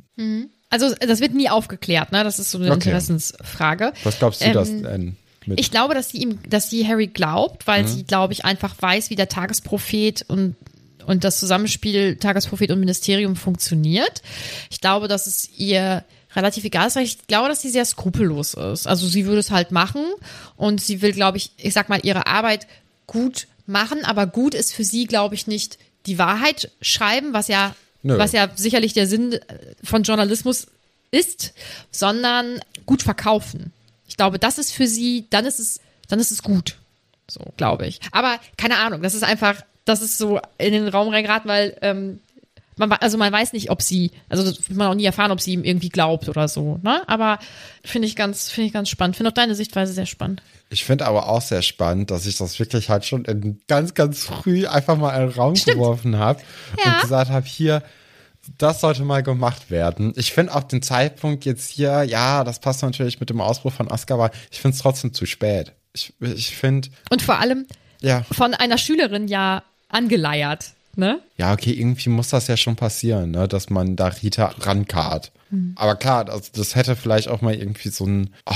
[0.70, 2.24] Also das wird nie aufgeklärt, ne?
[2.24, 2.88] Das ist so eine Okay.
[2.88, 3.92] Interessensfrage.
[4.04, 5.16] Was glaubst du Ähm, das denn?
[5.46, 5.60] Mit?
[5.60, 9.10] Ich glaube, dass sie ihm, dass sie Harry glaubt, weil sie, glaube ich, einfach weiß,
[9.10, 10.56] wie der Tagesprophet und
[11.06, 14.20] und das Zusammenspiel Tagesprophet und Ministerium funktioniert.
[14.70, 16.04] Ich glaube, dass es ihr
[16.36, 18.86] relativ egal ist, weil ich glaube, dass sie sehr skrupellos ist.
[18.86, 20.04] Also sie würde es halt machen
[20.56, 22.66] und sie will, glaube ich, ich sag mal, ihre Arbeit
[23.06, 27.74] gut machen, aber gut ist für sie, glaube ich, nicht die Wahrheit schreiben, was ja,
[28.02, 28.18] Nö.
[28.18, 29.40] was ja sicherlich der Sinn äh,
[29.84, 30.66] von Journalismus
[31.10, 31.54] ist,
[31.90, 33.72] sondern gut verkaufen.
[34.08, 36.76] Ich glaube, das ist für sie, dann ist es, dann ist es gut.
[37.30, 38.00] So, glaube ich.
[38.12, 42.20] Aber keine Ahnung, das ist einfach, das ist so in den Raum reingeraten, weil ähm,
[42.78, 45.40] man, also man weiß nicht, ob sie, also das wird man auch nie erfahren, ob
[45.40, 47.02] sie ihm irgendwie glaubt oder so, ne?
[47.08, 47.38] Aber
[47.84, 49.16] finde ich ganz, finde ich ganz spannend.
[49.16, 50.42] Finde auch deine Sichtweise sehr spannend.
[50.70, 54.24] Ich finde aber auch sehr spannend, dass ich das wirklich halt schon in ganz, ganz
[54.24, 56.40] früh einfach mal in den Raum geworfen habe
[56.84, 56.94] Ja.
[56.96, 57.82] und gesagt habe, hier,
[58.58, 60.12] das sollte mal gemacht werden.
[60.16, 63.90] Ich finde auch den Zeitpunkt jetzt hier, ja, das passt natürlich mit dem Ausbruch von
[63.90, 64.30] Azkaban.
[64.50, 65.72] Ich finde es trotzdem zu spät.
[65.92, 67.66] Ich, ich finde, Und vor allem
[68.00, 70.66] ja, von einer Schülerin ja angeleiert,
[70.98, 71.20] ne?
[71.36, 75.32] ja, okay, irgendwie muss das ja schon passieren, ne, dass man da Rita rankarrt.
[75.76, 78.54] Aber klar, also das hätte vielleicht auch mal irgendwie so ein, oh,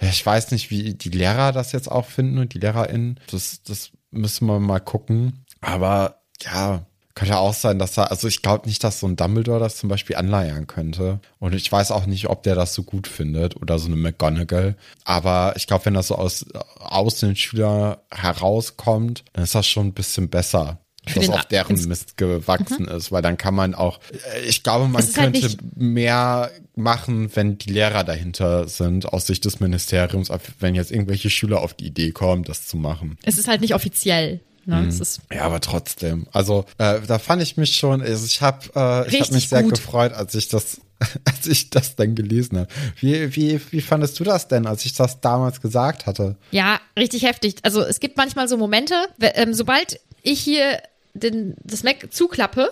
[0.00, 3.20] ich weiß nicht, wie die Lehrer das jetzt auch finden und die LehrerInnen.
[3.30, 5.44] Das, das müssen wir mal gucken.
[5.60, 6.84] Aber ja,
[7.14, 9.88] könnte auch sein, dass da, also ich glaube nicht, dass so ein Dumbledore das zum
[9.88, 11.20] Beispiel anleiern könnte.
[11.38, 14.76] Und ich weiß auch nicht, ob der das so gut findet oder so eine McGonagall.
[15.04, 16.46] Aber ich glaube, wenn das so aus,
[16.78, 20.78] aus den Schülern herauskommt, dann ist das schon ein bisschen besser.
[21.06, 23.98] Für dass den- auf deren Mist gewachsen ist, weil dann kann man auch,
[24.34, 29.26] äh, ich glaube, man halt könnte nicht- mehr machen, wenn die Lehrer dahinter sind, aus
[29.26, 30.30] Sicht des Ministeriums,
[30.60, 33.18] wenn jetzt irgendwelche Schüler auf die Idee kommen, das zu machen.
[33.24, 34.40] Es ist halt nicht offiziell.
[34.64, 34.86] Ne?
[34.86, 36.28] Ist Ja, aber trotzdem.
[36.30, 39.64] Also äh, da fand ich mich schon, also ich habe äh, ich hab mich sehr
[39.64, 39.74] gut.
[39.74, 40.80] gefreut, als ich das,
[41.24, 42.68] als ich das dann gelesen habe.
[43.00, 46.36] Wie, wie, wie fandest du das denn, als ich das damals gesagt hatte?
[46.52, 47.56] Ja, richtig heftig.
[47.64, 50.78] Also es gibt manchmal so Momente, ähm, sobald ich hier
[51.14, 52.70] den, das Mac zuklappe,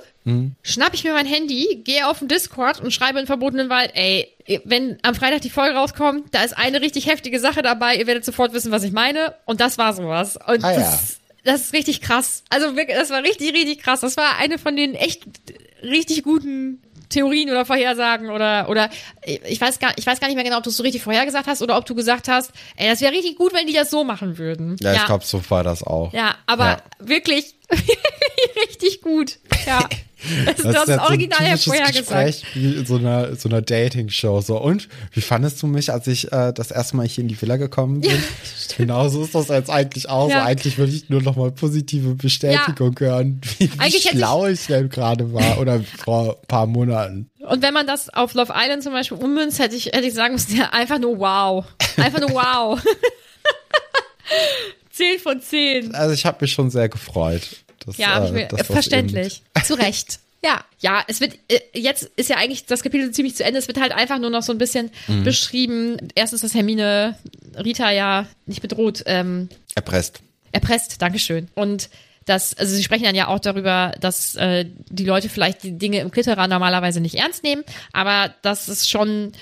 [0.62, 4.28] schnapp ich mir mein Handy, gehe auf den Discord und schreibe in verbotenen Wald, ey,
[4.64, 8.24] wenn am Freitag die Folge rauskommt, da ist eine richtig heftige Sache dabei, ihr werdet
[8.24, 9.34] sofort wissen, was ich meine.
[9.46, 10.36] Und das war sowas.
[10.36, 10.78] Und Ah, ja.
[10.80, 12.44] das, das ist richtig krass.
[12.48, 14.00] Also wirklich, das war richtig, richtig krass.
[14.00, 15.22] Das war eine von den echt
[15.82, 18.88] richtig guten Theorien oder Vorhersagen oder oder
[19.24, 21.48] ich weiß gar ich weiß gar nicht mehr genau, ob du es so richtig vorhergesagt
[21.48, 24.04] hast oder ob du gesagt hast, ey, das wäre richtig gut, wenn die das so
[24.04, 24.76] machen würden.
[24.80, 26.12] Ja, ich glaube, so war das auch.
[26.12, 26.82] Ja, aber Ja.
[27.00, 27.54] wirklich
[28.62, 29.38] richtig gut.
[29.66, 29.88] Ja.
[30.44, 32.26] Das, du hast ist so ein original ja typisches vorhergesagt.
[32.26, 34.42] Gespräch wie in so einer, so einer Dating-Show.
[34.42, 37.40] So, und wie fandest du mich, als ich äh, das erste Mal hier in die
[37.40, 38.22] Villa gekommen bin?
[38.76, 40.28] Genauso ist das jetzt eigentlich auch.
[40.28, 40.40] Ja.
[40.40, 44.90] So, eigentlich will ich nur noch mal positive Bestätigung hören, wie, wie schlau ich denn
[44.90, 47.30] gerade war oder vor ein paar Monaten.
[47.48, 50.34] Und wenn man das auf Love Island zum Beispiel ummünzt, hätte ich, hätte ich sagen
[50.34, 51.64] müssen, ja, einfach nur wow.
[51.96, 52.80] Einfach nur wow.
[55.00, 55.94] Zehn von zehn.
[55.94, 57.42] Also ich habe mich schon sehr gefreut.
[57.86, 59.42] Dass, Ja, äh, mir, dass das verständlich.
[59.64, 60.20] Zu Recht.
[60.42, 63.58] Ja, ja, es wird, äh, jetzt ist ja eigentlich das Kapitel ziemlich zu Ende.
[63.58, 65.22] Es wird halt einfach nur noch so ein bisschen Mhm.
[65.22, 65.98] beschrieben.
[66.14, 67.14] Erstens, dass Hermine
[67.62, 70.20] Rita ja nicht bedroht, ähm, Erpresst.
[70.52, 71.48] erpresst, Dankeschön.
[71.54, 71.90] Und
[72.24, 75.98] das, also sie sprechen dann ja auch darüber, dass äh, die Leute vielleicht die Dinge
[76.00, 79.32] im Klitterer normalerweise nicht ernst nehmen, aber das ist schon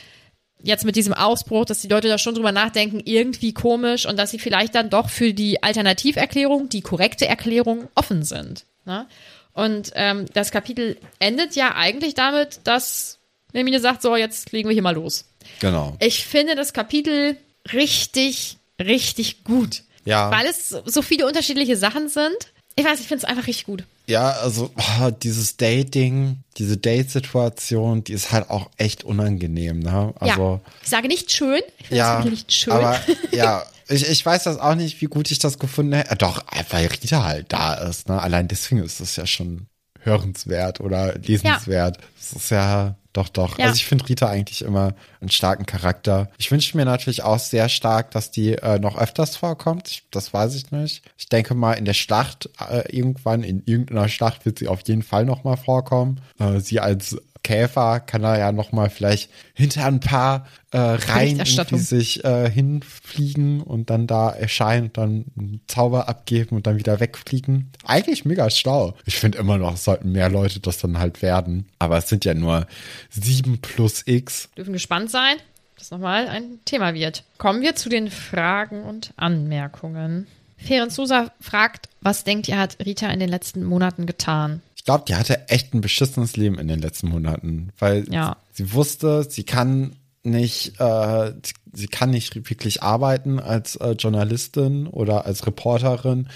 [0.62, 4.30] jetzt mit diesem Ausbruch, dass die Leute da schon drüber nachdenken, irgendwie komisch und dass
[4.30, 8.64] sie vielleicht dann doch für die Alternativerklärung, die korrekte Erklärung offen sind.
[8.84, 9.06] Ne?
[9.54, 13.18] Und ähm, das Kapitel endet ja eigentlich damit, dass
[13.52, 15.24] Hermine sagt, so, jetzt legen wir hier mal los.
[15.60, 15.96] Genau.
[16.00, 17.36] Ich finde das Kapitel
[17.72, 19.82] richtig, richtig gut.
[20.04, 20.30] Ja.
[20.30, 22.36] Weil es so- so viele unterschiedliche Sachen sind.
[22.76, 23.84] Ich weiß, ich finde es einfach richtig gut.
[24.08, 30.14] Ja, also ah, dieses Dating, diese Date-Situation, die ist halt auch echt unangenehm, ne?
[30.18, 30.72] Also ja.
[30.82, 31.60] Ich sage nicht schön.
[31.80, 32.72] Ich ja, das nicht schön.
[32.72, 32.98] aber
[33.32, 36.12] ja, ich, ich weiß das auch nicht, wie gut ich das gefunden hätte.
[36.12, 38.20] Äh, Doch, weil Rita halt da ist, ne?
[38.20, 39.66] Allein deswegen ist es ja schon
[40.00, 41.98] hörenswert oder lesenswert.
[42.18, 43.58] Es ist ja doch, doch.
[43.58, 43.64] Ja.
[43.64, 46.30] Also ich finde Rita eigentlich immer einen starken Charakter.
[46.38, 49.88] Ich wünsche mir natürlich auch sehr stark, dass die äh, noch öfters vorkommt.
[49.88, 51.02] Ich, das weiß ich nicht.
[51.16, 55.02] Ich denke mal, in der Schlacht, äh, irgendwann in irgendeiner Schlacht wird sie auf jeden
[55.02, 56.20] Fall noch mal vorkommen.
[56.38, 61.44] Äh, sie als Käfer kann er ja noch mal vielleicht hinter ein paar äh, Reihen
[61.44, 67.70] sich äh, hinfliegen und dann da erscheinen, dann einen Zauber abgeben und dann wieder wegfliegen.
[67.84, 68.94] Eigentlich mega schlau.
[69.06, 71.66] Ich finde immer noch, es sollten mehr Leute das dann halt werden.
[71.78, 72.66] Aber es sind ja nur
[73.10, 74.48] sieben plus X.
[74.56, 75.36] dürfen gespannt sein,
[75.76, 77.24] dass das nochmal ein Thema wird.
[77.38, 80.26] Kommen wir zu den Fragen und Anmerkungen.
[80.58, 84.60] Ferenc Sousa fragt, was denkt ihr, hat Rita in den letzten Monaten getan?
[84.88, 88.38] Ich glaube, die hatte echt ein beschissenes Leben in den letzten Monaten, weil Ja.
[88.52, 91.34] sie wusste, sie kann nicht, äh,
[91.74, 96.28] sie, kann nicht wirklich arbeiten als äh, Journalistin oder als Reporterin,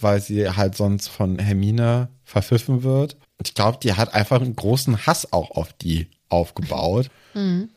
[0.00, 3.14] weil sie halt sonst von Hermine verpfiffen wird.
[3.38, 7.10] Und ich glaube, die hat einfach einen großen Hass auch auf die aufgebaut.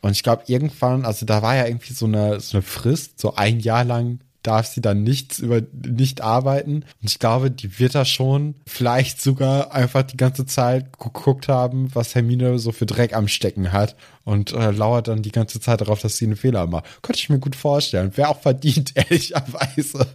[0.02, 3.36] Und ich glaube, irgendwann, also da war ja irgendwie so eine, so eine Frist, so
[3.36, 6.84] ein Jahr lang darf sie dann nichts über nicht arbeiten.
[7.02, 11.94] Und ich glaube, die wird da schon vielleicht sogar einfach die ganze Zeit geguckt haben,
[11.96, 15.82] was Hermine so für Dreck am Stecken hat und äh, lauert dann die ganze Zeit
[15.82, 16.86] darauf, dass sie einen Fehler macht.
[17.02, 18.16] Könnte ich mir gut vorstellen.
[18.18, 20.08] Wäre auch verdient, ehrlicherweise.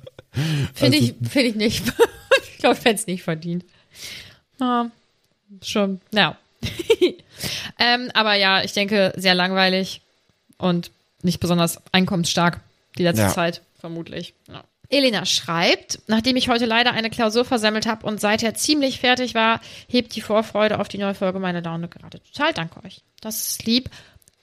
[0.75, 1.83] Finde Also- ich, finde ich nicht.
[2.53, 3.65] ich glaube, ich es nicht verdient.
[4.61, 4.91] Ja,
[5.63, 6.37] schon, ja.
[7.79, 10.03] ähm, aber ja, ich denke, sehr langweilig
[10.59, 10.91] und
[11.23, 12.61] nicht besonders einkommensstark
[12.97, 13.33] die letzte Ja.
[13.35, 14.35] Zeit, vermutlich.
[14.49, 14.65] Ja.
[14.91, 19.61] Elena schreibt, nachdem ich heute leider eine Klausur versammelt habe und seither ziemlich fertig war,
[19.87, 22.55] hebt die Vorfreude auf die neue Folge meine Laune gerade total.
[22.55, 23.03] Danke euch.
[23.21, 23.91] Das ist lieb.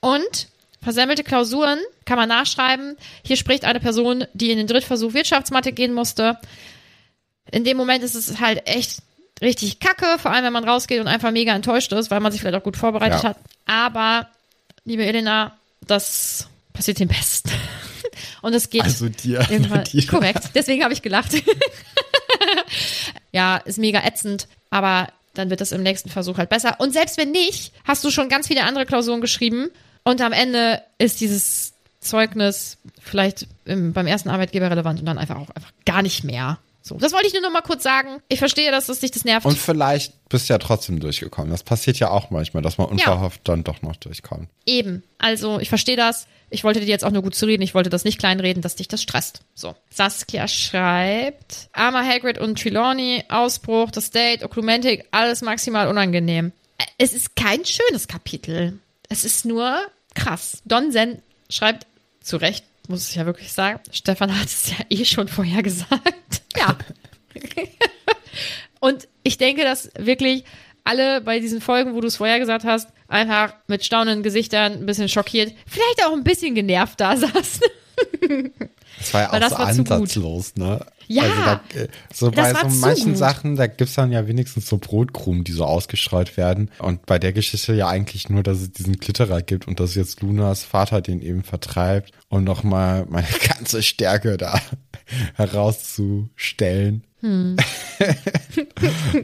[0.02, 0.50] Und
[0.84, 2.96] versammelte Klausuren kann man nachschreiben.
[3.24, 6.38] Hier spricht eine Person, die in den Drittversuch Wirtschaftsmathe gehen musste.
[7.52, 9.02] In dem Moment ist es halt echt
[9.42, 12.42] richtig kacke, vor allem wenn man rausgeht und einfach mega enttäuscht ist, weil man sich
[12.42, 13.30] vielleicht auch gut vorbereitet Ja.
[13.30, 13.38] hat.
[13.66, 14.30] Aber,
[14.84, 17.50] liebe Elena, das passiert dem Besten.
[18.42, 19.40] Und es geht Also dir,
[19.94, 20.08] dir.
[20.08, 20.52] Korrekt.
[20.56, 21.32] Deswegen habe ich gelacht.
[23.32, 26.80] ja, ist mega ätzend, aber dann wird das im nächsten Versuch halt besser.
[26.80, 29.70] Und selbst wenn nicht, hast du schon ganz viele andere Klausuren geschrieben
[30.04, 35.38] und am Ende ist dieses Zeugnis vielleicht im, beim ersten Arbeitgeber relevant und dann einfach
[35.38, 36.60] auch einfach gar nicht mehr.
[36.88, 38.22] So, das wollte ich nur noch mal kurz sagen.
[38.28, 39.48] Ich verstehe, dass das dich das nervt.
[39.48, 41.50] Und vielleicht bist du ja trotzdem durchgekommen.
[41.50, 44.50] Das passiert ja auch manchmal, dass man unverhofft dann doch noch durchkommt.
[44.68, 45.02] Eben.
[45.18, 46.28] Also, ich verstehe das.
[46.52, 47.64] Ich wollte dir jetzt auch nur gut zu reden.
[47.64, 49.42] Ich wollte das nicht kleinreden, dass dich das stresst.
[49.56, 49.76] So.
[49.90, 56.52] Saskia schreibt, armer Hagrid und Trelawney, Ausbruch, das Date, Oklumentik, alles maximal unangenehm.
[57.00, 58.78] Es ist kein schönes Kapitel.
[59.10, 59.76] Es ist nur
[60.14, 60.62] krass.
[60.66, 61.88] Don Zen schreibt,
[62.22, 65.92] zu Recht, muss ich ja wirklich sagen, Stefan hat es ja eh schon vorher gesagt.
[66.58, 66.78] Ja.
[68.80, 70.46] Und ich denke, dass wirklich
[70.86, 74.86] alle bei diesen Folgen, wo du es vorher gesagt hast, einfach mit staunenden Gesichtern ein
[74.86, 77.62] bisschen schockiert, vielleicht auch ein bisschen genervt da saßen.
[79.00, 80.86] Das war ja auch das so ansatzlos, ne?
[81.08, 83.18] Ja, also da, äh, so das bei so manchen gut.
[83.18, 86.72] Sachen, da gibt's dann ja wenigstens so Brotkrumen, die so ausgestreut werden.
[86.80, 90.22] Und bei der Geschichte ja eigentlich nur, dass es diesen Glitterer gibt und dass jetzt
[90.22, 94.60] Lunas Vater den eben vertreibt, um nochmal meine ganze Stärke da
[95.36, 97.04] herauszustellen.
[97.22, 97.58] Hm.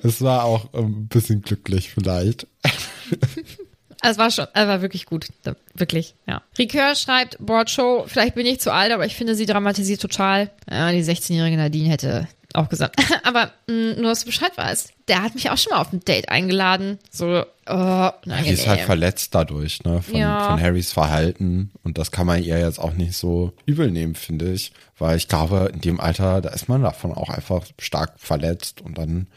[0.01, 2.47] Das war auch ein bisschen glücklich vielleicht.
[4.01, 5.27] Also es war schon, es war wirklich gut.
[5.75, 6.41] Wirklich, ja.
[6.57, 10.49] Ricœur schreibt, Board Show, vielleicht bin ich zu alt, aber ich finde, sie dramatisiert total.
[10.69, 12.95] Ja, die 16-jährige Nadine hätte auch gesagt.
[13.23, 14.91] aber mh, nur, dass du Bescheid weißt.
[15.07, 16.99] Der hat mich auch schon mal auf ein Date eingeladen.
[17.09, 20.49] So, oh, Die ist halt verletzt dadurch, ne, von, Ja.
[20.49, 21.71] von Harrys Verhalten.
[21.83, 24.73] Und das kann man ihr jetzt auch nicht so übel nehmen, finde ich.
[24.97, 28.97] Weil ich glaube, in dem Alter, da ist man davon auch einfach stark verletzt und
[28.97, 29.27] dann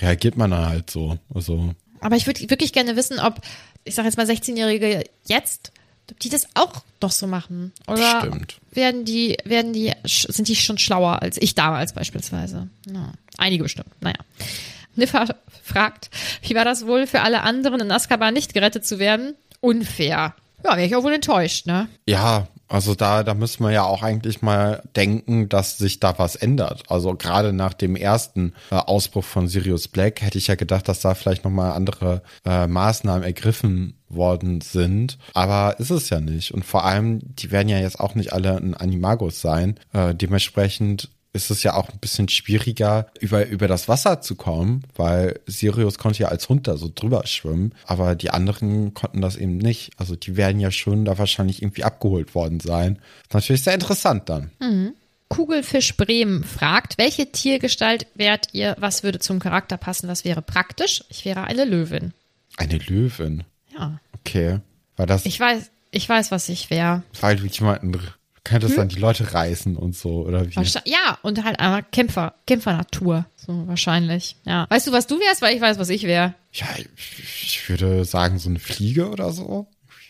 [0.00, 1.18] reagiert man dann halt so.
[1.32, 3.40] Also, Aber ich würde wirklich gerne wissen, ob,
[3.84, 5.72] ich sage jetzt mal 16-Jährige jetzt,
[6.10, 7.72] ob die das auch doch so machen.
[7.86, 8.58] Oder Stimmt.
[8.72, 12.68] werden die, werden die, sind die schon schlauer als ich damals beispielsweise?
[12.90, 13.88] Ja, einige bestimmt.
[14.00, 14.16] Naja.
[14.96, 15.26] Niffer
[15.64, 16.10] fragt,
[16.42, 19.34] wie war das wohl für alle anderen in Azkaban nicht gerettet zu werden?
[19.60, 20.34] Unfair.
[20.62, 21.88] Ja, wäre ich auch wohl enttäuscht, ne?
[22.06, 26.34] Ja, also da, da müssen wir ja auch eigentlich mal denken, dass sich da was
[26.34, 26.82] ändert.
[26.88, 30.98] Also gerade nach dem ersten äh, Ausbruch von Sirius Black hätte ich ja gedacht, dass
[30.98, 35.18] da vielleicht nochmal andere äh, Maßnahmen ergriffen worden sind.
[35.34, 36.52] Aber ist es ja nicht.
[36.52, 39.78] Und vor allem, die werden ja jetzt auch nicht alle ein Animagus sein.
[39.92, 44.84] Äh, dementsprechend ist es ja auch ein bisschen schwieriger, über, über das Wasser zu kommen,
[44.96, 49.36] weil Sirius konnte ja als Hund da so drüber schwimmen, aber die anderen konnten das
[49.36, 49.90] eben nicht.
[49.98, 53.00] Also die werden ja schon da wahrscheinlich irgendwie abgeholt worden sein.
[53.24, 54.50] Ist natürlich sehr interessant dann.
[55.28, 58.76] Kugelfisch Bremen fragt, welche Tiergestalt wärt ihr?
[58.78, 60.08] Was würde zum Charakter passen?
[60.08, 61.02] Was wäre praktisch?
[61.08, 62.12] Ich wäre eine Löwin.
[62.56, 63.42] Eine Löwin.
[63.76, 63.98] Ja.
[64.20, 64.60] Okay.
[64.96, 67.02] War das, Ich weiß, ich weiß, was ich wäre.
[67.20, 67.98] weil du jemanden,
[68.44, 70.54] könntest dann die Leute reißen und so, oder wie?
[70.84, 73.26] Ja, und halt einmal Kämpfer, Kämpfernatur.
[73.36, 74.36] So wahrscheinlich.
[74.44, 74.66] Ja.
[74.68, 75.42] Weißt du, was du wärst?
[75.42, 76.34] Weil ich weiß, was ich wäre.
[76.52, 76.66] Ja,
[76.96, 79.66] ich, würde sagen, so eine Fliege oder so.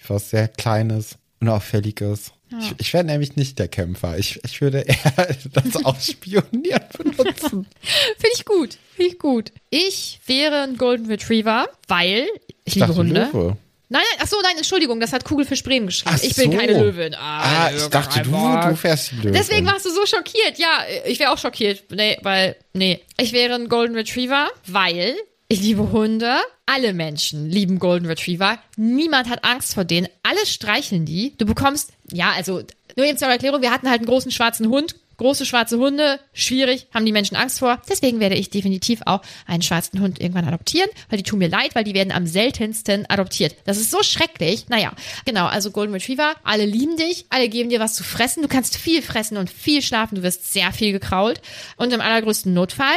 [0.07, 2.33] Was sehr Kleines, Unauffälliges.
[2.61, 4.19] Ich, ich wäre nämlich nicht der Kämpfer.
[4.19, 7.67] Ich, ich würde eher das Ausspionieren benutzen.
[7.81, 8.79] Finde ich gut.
[8.95, 9.53] Finde ich gut.
[9.71, 13.31] Ich wäre ein Golden Retriever, weil ich, Ich liebe Hunde.
[13.33, 13.57] Löwe.
[13.89, 16.17] Nein, nein, ach so, nein, Entschuldigung, das hat Kugelfisch Bremen geschrieben.
[16.19, 16.59] Ach ich bin so.
[16.59, 17.15] keine Löwin.
[17.15, 19.33] Ah, ich dachte, du, du wärst die Löwin.
[19.35, 20.59] Deswegen warst du so schockiert.
[20.59, 21.85] Ja, ich wäre auch schockiert.
[21.91, 23.01] Nee, weil, nee.
[23.19, 25.17] Ich wäre ein Golden Retriever, weil
[25.49, 26.39] ich liebe Hunde.
[26.67, 28.59] Alle Menschen lieben Golden Retriever.
[28.77, 30.09] Niemand hat Angst vor denen.
[30.23, 31.37] Alle streicheln die.
[31.37, 32.63] Du bekommst, ja, also,
[32.97, 34.97] nur eben zur Erklärung, wir hatten halt einen großen schwarzen Hund.
[35.17, 37.81] Große schwarze Hunde, schwierig, haben die Menschen Angst vor.
[37.89, 41.75] Deswegen werde ich definitiv auch einen schwarzen Hund irgendwann adoptieren, weil die tun mir leid,
[41.75, 43.57] weil die werden am seltensten adoptiert.
[43.65, 44.69] Das ist so schrecklich.
[44.69, 44.93] Naja,
[45.25, 48.43] genau, also Golden Retriever, alle lieben dich, alle geben dir was zu fressen.
[48.43, 51.41] Du kannst viel fressen und viel schlafen, du wirst sehr viel gekrault.
[51.77, 52.97] Und im allergrößten Notfall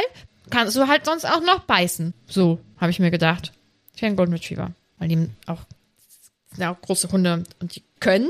[0.50, 2.14] kannst du halt sonst auch noch beißen.
[2.26, 3.52] So, habe ich mir gedacht.
[3.94, 5.60] Ich wäre ein Golden Retriever, weil die auch
[6.56, 8.28] ja große Hunde und die können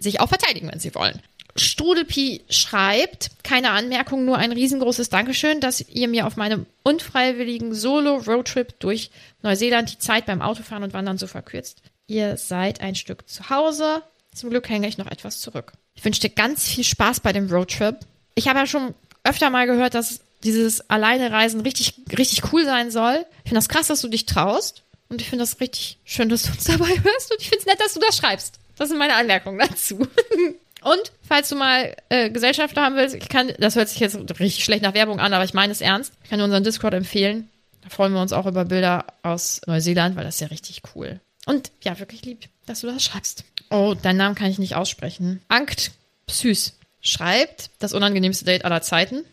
[0.00, 1.20] sich auch verteidigen, wenn sie wollen.
[1.54, 8.78] Strudelpi schreibt, keine Anmerkung, nur ein riesengroßes Dankeschön, dass ihr mir auf meinem unfreiwilligen Solo-Roadtrip
[8.80, 9.10] durch
[9.42, 11.82] Neuseeland die Zeit beim Autofahren und Wandern so verkürzt.
[12.06, 14.02] Ihr seid ein Stück zu Hause.
[14.34, 15.72] Zum Glück hänge ich noch etwas zurück.
[15.94, 17.96] Ich wünsche dir ganz viel Spaß bei dem Roadtrip.
[18.34, 18.94] Ich habe ja schon
[19.24, 23.26] öfter mal gehört, dass dieses Alleinereisen richtig, richtig cool sein soll.
[23.44, 24.82] Ich finde das krass, dass du dich traust.
[25.08, 27.30] Und ich finde das richtig schön, dass du uns dabei hörst.
[27.30, 28.58] Und ich finde es nett, dass du das schreibst.
[28.76, 30.06] Das sind meine Anmerkungen dazu.
[30.82, 34.64] Und falls du mal äh, Gesellschafter haben willst, ich kann, das hört sich jetzt richtig
[34.64, 36.12] schlecht nach Werbung an, aber ich meine es ernst.
[36.24, 37.48] Ich kann dir unseren Discord empfehlen.
[37.82, 41.20] Da freuen wir uns auch über Bilder aus Neuseeland, weil das ist ja richtig cool.
[41.46, 43.44] Und ja, wirklich lieb, dass du das schreibst.
[43.70, 45.40] Oh, deinen Namen kann ich nicht aussprechen.
[45.48, 45.92] Ankt
[46.26, 49.24] Psys schreibt, das unangenehmste Date aller Zeiten.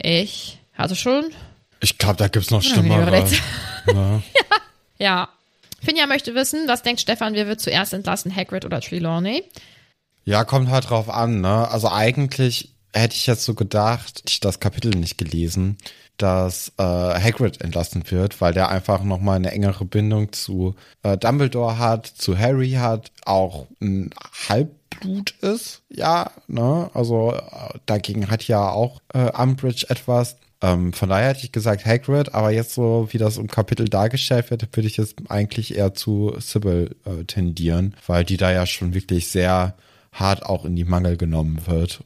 [0.00, 1.26] Ich hatte schon
[1.80, 4.14] Ich glaube, da gibt's noch Unangenehmere schlimmere.
[4.16, 4.22] Ne?
[4.98, 5.28] Ja.
[5.82, 9.44] Finja möchte wissen, was denkt Stefan, wer wird zuerst entlassen, Hagrid oder Trelawney?
[10.24, 11.68] Ja, kommt halt drauf an, ne?
[11.70, 15.76] Also eigentlich hätte ich jetzt so gedacht, ich das Kapitel nicht gelesen,
[16.16, 21.78] dass äh, Hagrid entlassen wird, weil der einfach nochmal eine engere Bindung zu äh, Dumbledore
[21.78, 24.10] hat, zu Harry hat, auch ein
[24.48, 26.88] Halbblut ist, ja, ne?
[26.94, 30.36] Also äh, dagegen hat ja auch äh, Umbridge etwas.
[30.62, 34.50] Ähm, von daher hätte ich gesagt Hagrid, aber jetzt so, wie das im Kapitel dargestellt
[34.50, 38.94] wird, würde ich jetzt eigentlich eher zu Sybil äh, tendieren, weil die da ja schon
[38.94, 39.74] wirklich sehr
[40.14, 42.02] hart auch in die Mangel genommen wird.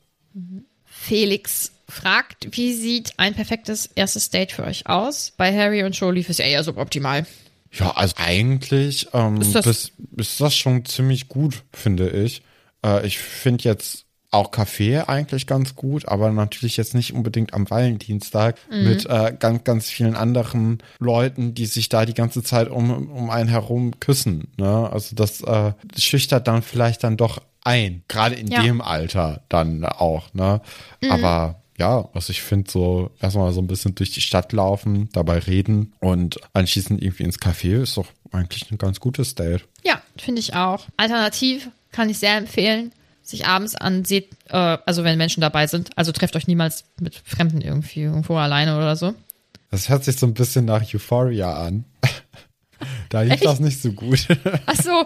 [0.84, 5.32] Felix fragt, wie sieht ein perfektes erstes Date für euch aus?
[5.36, 7.26] Bei Harry und Joe lief es ja eher suboptimal.
[7.72, 12.42] Ja, also eigentlich ähm, Ist das- das, ist das schon ziemlich gut, finde ich.
[12.84, 17.68] Äh, ich finde jetzt auch Kaffee eigentlich ganz gut, aber natürlich jetzt nicht unbedingt am
[17.70, 23.09] Valentinstag mit äh, ganz, ganz vielen anderen Leuten, die sich da die ganze Zeit um,
[23.11, 24.49] um einen herum küssen.
[24.59, 24.91] Ne?
[24.93, 28.62] Also das äh, schüchtert dann vielleicht dann doch ein, gerade in Ja.
[28.62, 30.33] dem Alter dann auch.
[30.35, 30.61] Ne?
[31.09, 35.39] Aber ja, also ich finde so erstmal so ein bisschen durch die Stadt laufen, dabei
[35.39, 39.64] reden und anschließend irgendwie ins Café ist doch eigentlich ein ganz gutes Date.
[39.85, 40.85] Ja, finde ich auch.
[40.97, 42.93] Alternativ kann ich sehr empfehlen,
[43.29, 47.14] sich abends an See, äh, also wenn Menschen dabei sind, also trefft euch niemals mit
[47.14, 49.14] Fremden irgendwie irgendwo alleine oder so.
[49.70, 51.85] Das hört sich so ein bisschen nach Euphoria an.
[53.11, 54.26] da lief das nicht so gut.
[54.66, 55.05] Ach so,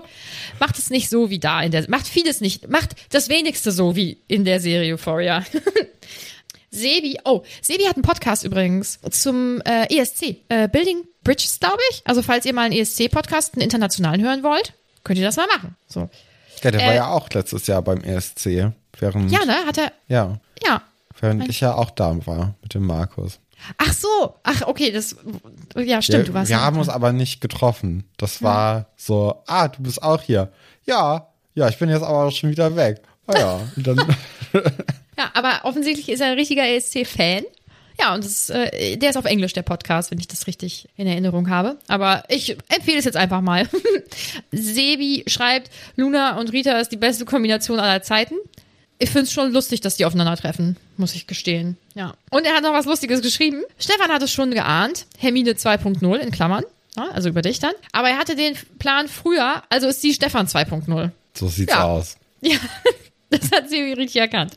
[0.60, 3.96] macht es nicht so wie da in der, macht vieles nicht, macht das wenigste so
[3.96, 5.44] wie in der Serie Euphoria.
[6.70, 12.02] Sebi, oh, Sebi hat einen Podcast übrigens zum äh, ESC, äh, Building Bridges, glaube ich.
[12.04, 14.72] Also falls ihr mal einen ESC-Podcast, einen internationalen hören wollt,
[15.04, 15.76] könnt ihr das mal machen.
[15.86, 16.08] So.
[16.62, 18.70] Ja, der Äh, war ja auch letztes Jahr beim ESC.
[18.98, 19.56] Während, Ja, ne?
[19.66, 20.82] Hat er, Ja, ja.
[21.20, 23.38] während ich ja auch da war mit dem Markus.
[23.78, 25.14] Ach so, ach, okay, das,
[25.76, 26.50] ja, stimmt, du wir warst.
[26.50, 28.04] wir ja- haben uns aber nicht getroffen.
[28.16, 30.50] Das war so, ah, du bist auch hier.
[30.84, 33.00] Ja, ja, ich bin jetzt aber schon wieder weg.
[33.28, 33.60] Ah ja,
[35.16, 37.44] Ja, aber offensichtlich ist er ein richtiger ESC-Fan.
[38.00, 41.06] Ja, und das, äh, der ist auf Englisch, der Podcast, wenn ich das richtig in
[41.06, 41.78] Erinnerung habe.
[41.88, 43.68] Aber ich empfehle es jetzt einfach mal.
[44.52, 48.34] Sebi schreibt, Luna und Rita ist die beste Kombination aller Zeiten.
[48.98, 51.76] Ich finde es schon lustig, dass die aufeinandertreffen, muss ich gestehen.
[51.94, 52.14] Ja.
[52.30, 53.62] Und er hat noch was Lustiges geschrieben.
[53.78, 55.06] Stefan hat es schon geahnt.
[55.18, 56.64] Hermine 2.0 in Klammern.
[56.96, 57.72] Ja, also über dich dann.
[57.92, 61.10] Aber er hatte den Plan früher, also ist sie Stefan 2.0.
[61.34, 61.84] so sieht's Ja.
[61.84, 62.16] aus.
[62.42, 62.58] Ja,
[63.30, 64.52] das hat sie richtig erkannt.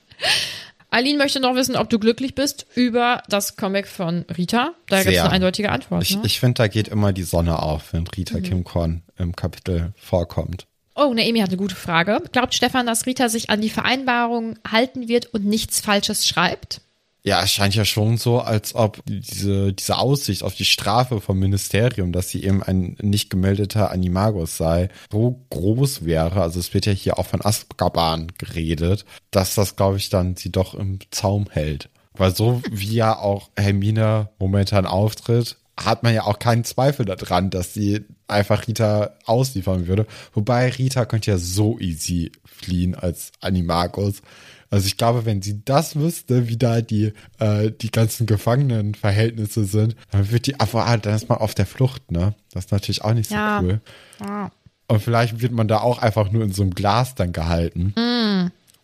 [0.96, 4.74] Aline möchte noch wissen, ob du glücklich bist über das Comeback von Rita.
[4.88, 6.04] Da gibt es eine eindeutige Antwort.
[6.04, 6.22] Ich, ne?
[6.26, 8.44] ich finde, da geht immer die Sonne auf, wenn Rita Mhm.
[8.44, 10.68] Kim Korn im Kapitel vorkommt.
[10.96, 12.22] oh, Naomi hat eine gute Frage.
[12.32, 16.80] Glaubt Stefan, dass Rita sich an die Vereinbarung halten wird und nichts Falsches schreibt?
[17.26, 21.40] Ja, es scheint ja schon so, als ob diese, diese Aussicht auf die Strafe vom
[21.40, 26.40] Ministerium, dass sie eben ein nicht gemeldeter Animagus sei, so groß wäre.
[26.40, 30.52] Also es wird ja hier auch von Azkaban geredet, dass das, glaube ich, dann sie
[30.52, 31.90] doch im Zaum hält.
[32.14, 37.50] Weil so wie ja auch Hermine momentan auftritt, hat man ja auch keinen Zweifel daran,
[37.50, 40.06] dass sie einfach Rita ausliefern würde.
[40.34, 44.22] Wobei Rita könnte ja so easy fliehen als Animagus.
[44.70, 49.96] Also ich glaube, wenn sie das wüsste, wie da die, äh, die ganzen Gefangenenverhältnisse sind,
[50.12, 52.34] dann wird die, ah, dann ist man auf der Flucht, ne?
[52.52, 53.62] Das ist natürlich auch nicht so Ja.
[53.62, 53.82] cool.
[54.20, 54.50] Ah.
[54.88, 57.94] Und vielleicht wird man da auch einfach nur in so einem Glas dann gehalten.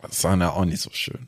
[0.02, 1.28] Das ist dann ja auch nicht so schön.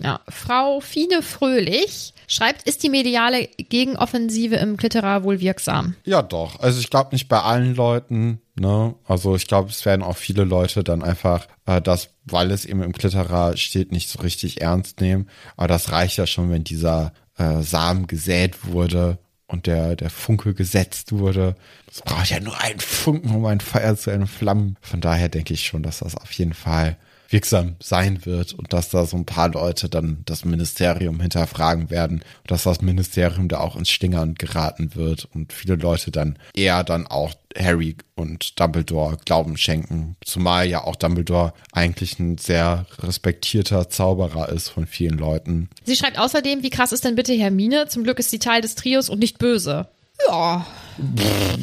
[0.00, 5.94] Ja, Frau Fine Fröhlich schreibt, ist die mediale Gegenoffensive im Klitterer wohl wirksam?
[6.04, 6.58] Ja, doch.
[6.60, 8.94] Also ich glaube nicht bei allen Leuten, ne?
[9.06, 12.82] Also ich glaube, es werden auch viele Leute dann einfach äh, das, weil es eben
[12.82, 15.28] im Klitterer steht, nicht so richtig ernst nehmen.
[15.56, 20.54] Aber das reicht ja schon, wenn dieser äh, Samen gesät wurde und der, der Funke
[20.54, 21.54] gesetzt wurde.
[21.90, 24.76] Es braucht ja nur einen Funken, um ein Feuer zu entflammen.
[24.80, 26.96] Von daher denke ich schon, dass das auf jeden Fall
[27.34, 32.20] wirksam sein wird und dass da so ein paar Leute dann das Ministerium hinterfragen werden
[32.42, 36.84] und dass das Ministerium da auch ins Stingern geraten wird und viele Leute dann eher
[36.84, 43.88] dann auch Harry und Dumbledore Glauben schenken, zumal ja auch Dumbledore eigentlich ein sehr respektierter
[43.88, 45.68] Zauberer ist von vielen Leuten.
[45.84, 47.88] Sie schreibt außerdem, wie krass ist denn bitte Hermine?
[47.88, 49.88] Zum Glück ist sie Teil des Trios und nicht böse.
[50.28, 50.64] Ja,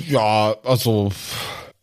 [0.09, 1.11] Ja, also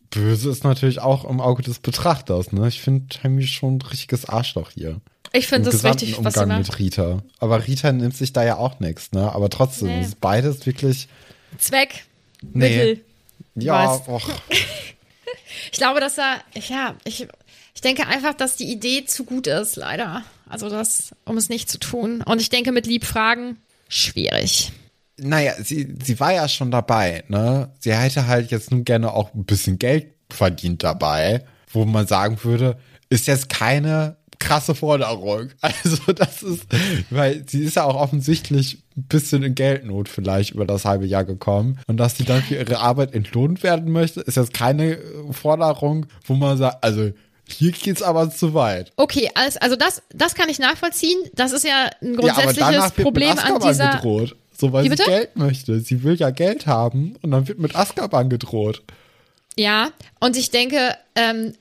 [0.09, 2.67] böse ist natürlich auch im Auge des Betrachters, ne?
[2.67, 4.99] Ich finde Harry schon ein richtiges Arschloch hier.
[5.31, 6.69] ich finde das richtig, was sie Umgang macht.
[6.71, 7.21] mit Rita.
[7.39, 9.31] Aber Rita nimmt sich da ja auch nichts, ne?
[9.31, 10.01] Aber trotzdem Nee.
[10.01, 11.07] ist beides wirklich.
[11.57, 12.05] Zweck,
[12.41, 12.69] Nee.
[12.69, 13.01] Mittel.
[13.55, 14.29] Ja, och,
[15.71, 17.27] Ich glaube, dass er, ja, ich,
[17.75, 20.23] ich denke einfach, dass die Idee zu gut ist, leider.
[20.47, 22.21] Also das, um es nicht zu tun.
[22.23, 23.57] Und ich denke, mit Liebfragen,
[23.87, 24.71] schwierig.
[25.21, 27.71] Naja, sie, sie war ja schon dabei, ne?
[27.79, 32.37] Sie hätte halt jetzt nun gerne auch ein bisschen Geld verdient dabei, wo man sagen
[32.43, 32.77] würde,
[33.09, 35.49] ist jetzt keine krasse Forderung.
[35.61, 36.63] Also das ist,
[37.09, 41.25] weil sie ist ja auch offensichtlich ein bisschen in Geldnot vielleicht über das halbe Jahr
[41.25, 41.79] gekommen.
[41.87, 44.97] Und dass sie dann für ihre Arbeit entlohnt werden möchte, ist jetzt keine
[45.31, 47.11] Forderung, wo man sagt, also
[47.47, 48.91] hier geht's aber zu weit.
[48.95, 51.17] Okay, alles, also das, das kann ich nachvollziehen.
[51.33, 53.95] Das ist ja ein Ja, aber grundsätzliches wird Problem an dieser.
[53.95, 54.35] gedroht.
[54.59, 55.09] So, weil Wie sie bitte?
[55.09, 55.79] Geld möchte.
[55.79, 58.83] Sie will ja Geld haben und dann wird mit Azkaban gedroht.
[59.55, 61.53] Ja, und ich denke, ähm,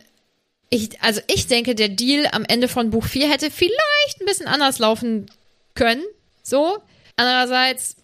[0.68, 4.48] ich, also ich denke, der Deal am Ende von Buch 4 hätte vielleicht ein bisschen
[4.48, 5.26] anders laufen
[5.74, 6.02] können.
[6.42, 6.78] So.
[7.14, 7.96] Andererseits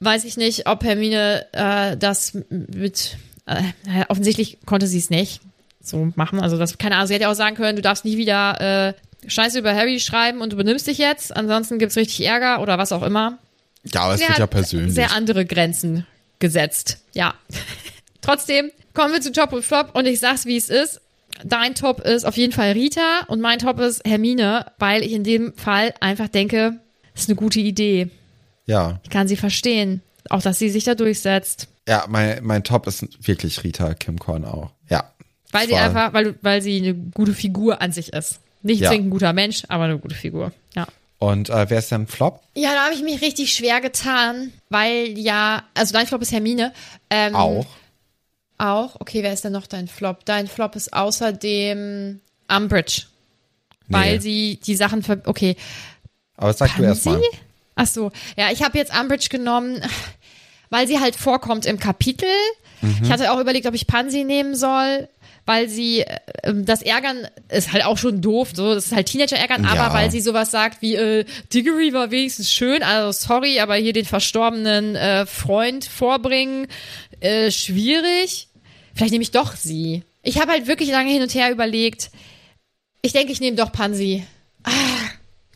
[0.00, 3.16] weiß ich nicht, ob Hermine äh, das mit.
[3.46, 5.40] Äh, naja, offensichtlich konnte sie es nicht
[5.80, 6.40] so machen.
[6.40, 8.94] Also, das, keine Ahnung, sie hätte auch sagen können, du darfst nie wieder äh,
[9.28, 11.34] Scheiße über Harry schreiben und du benimmst dich jetzt.
[11.36, 13.38] Ansonsten gibt's richtig Ärger oder was auch immer.
[13.84, 14.94] Ja, aber es wird ja persönlich.
[14.94, 16.06] sehr andere Grenzen
[16.38, 16.98] gesetzt.
[17.14, 17.34] Ja.
[18.20, 21.00] Trotzdem kommen wir zu Top und Flop und ich sag's, wie es ist.
[21.44, 25.24] Dein Top ist auf jeden Fall Rita und mein Top ist Hermine, weil ich in
[25.24, 26.78] dem Fall einfach denke,
[27.14, 28.10] das ist eine gute Idee.
[28.66, 30.02] ja, Ich kann sie verstehen.
[30.28, 31.66] Auch, dass sie sich da durchsetzt.
[31.88, 34.70] ja, mein, mein Top ist wirklich Rita Kim Korn auch.
[34.88, 35.10] Ja.
[35.50, 38.38] Weil sie einfach, weil, weil sie eine gute Figur an sich ist.
[38.62, 38.90] Nicht Ja.
[38.90, 40.52] zwingend ein guter Mensch, aber eine gute Figur.
[40.76, 40.86] Ja.
[41.22, 42.40] Und äh, wer ist denn Flop?
[42.56, 46.72] Ja, da habe ich mich richtig schwer getan, weil ja, also dein Flop ist Hermine.
[47.10, 47.66] Ähm, Auch.
[48.58, 48.96] Auch?
[48.98, 50.24] Okay, wer ist denn noch dein Flop?
[50.24, 52.18] Dein Flop ist außerdem
[52.48, 53.02] Umbridge.
[53.86, 54.18] Weil Nee.
[54.20, 55.54] sie die Sachen ver okay.
[56.36, 57.12] Aber sag du erst mal.
[57.14, 57.28] Pansy?
[57.76, 59.80] Ach so, ja, ich habe jetzt Umbridge genommen,
[60.70, 62.28] weil sie halt vorkommt im Kapitel.
[63.00, 65.08] Ich hatte auch überlegt, ob ich Pansy nehmen soll,
[65.46, 66.18] weil sie äh,
[66.54, 69.70] das Ärgern ist halt auch schon doof, so das ist halt Teenager ärgern, Ja.
[69.74, 73.92] aber weil sie sowas sagt wie äh, Diggory war wenigstens schön, also sorry, aber hier
[73.92, 76.66] den verstorbenen äh, Freund vorbringen,
[77.20, 78.48] äh, schwierig.
[78.94, 80.02] Vielleicht nehme ich doch sie.
[80.22, 82.10] Ich habe halt wirklich lange hin und her überlegt.
[83.00, 84.24] Ich denke, ich nehme doch Pansy.
[84.62, 84.70] Ah,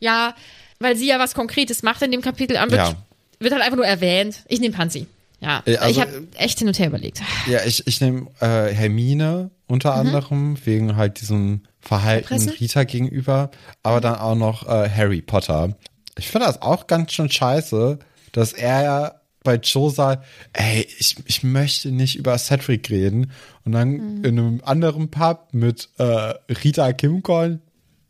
[0.00, 0.34] ja,
[0.80, 2.56] weil sie ja was Konkretes macht in dem Kapitel.
[2.56, 2.96] Umbridge Ja.
[3.38, 4.36] wird halt einfach nur erwähnt.
[4.48, 5.06] Ich nehme Pansy.
[5.40, 7.22] Ja, Äh, also, ich habe echt hin und her überlegt.
[7.46, 12.50] Ja, ich, ich nehme äh, Hermine unter anderem, wegen halt diesem Verhalten Erpressen?
[12.58, 13.50] Rita gegenüber,
[13.82, 15.76] aber dann auch noch äh, Harry Potter.
[16.18, 17.98] Ich finde das auch ganz schön scheiße,
[18.32, 20.24] dass er ja bei Joe sagt,
[20.54, 23.30] ey, ich, ich möchte nicht über Cedric reden.
[23.64, 27.60] Und dann in einem anderen Pub mit äh, Rita Kimcorn,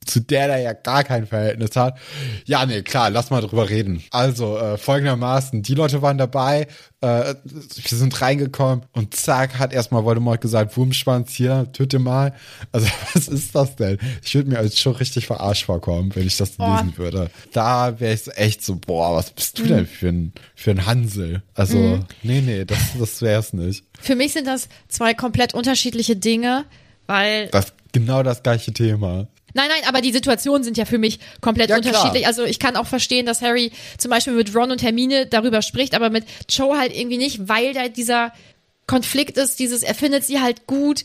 [0.06, 1.98] zu der er ja gar kein Verhältnis hat.
[2.44, 4.02] Ja, nee, klar, lass mal drüber reden.
[4.10, 6.68] Also, äh, folgendermaßen, die Leute waren dabei,
[7.00, 12.32] äh, wir sind reingekommen und zack, hat erstmal Voldemort gesagt, Wurmschwanz hier, töte mal.
[12.72, 13.98] Also, was ist das denn?
[14.22, 16.64] Ich würde mir als schon richtig verarscht vorkommen, wenn ich das Oh.
[16.74, 17.30] lesen würde.
[17.52, 20.86] Da wäre ich so echt so, boah, was bist du denn für ein, für ein
[20.86, 21.42] Hansel?
[21.54, 21.76] Also,
[22.22, 23.84] nee, nee, das, das wär's nicht.
[24.00, 26.64] Für mich sind das zwei komplett unterschiedliche Dinge,
[27.06, 29.26] weil Das genau das gleiche Thema.
[29.56, 31.92] Nein, nein, aber die Situationen sind ja für mich komplett Ja, klar.
[31.94, 32.26] unterschiedlich.
[32.26, 35.94] Also ich kann auch verstehen, dass Harry zum Beispiel mit Ron und Hermine darüber spricht,
[35.94, 38.32] aber mit Joe halt irgendwie nicht, weil da dieser
[38.86, 41.04] Konflikt ist, dieses, er findet sie halt gut.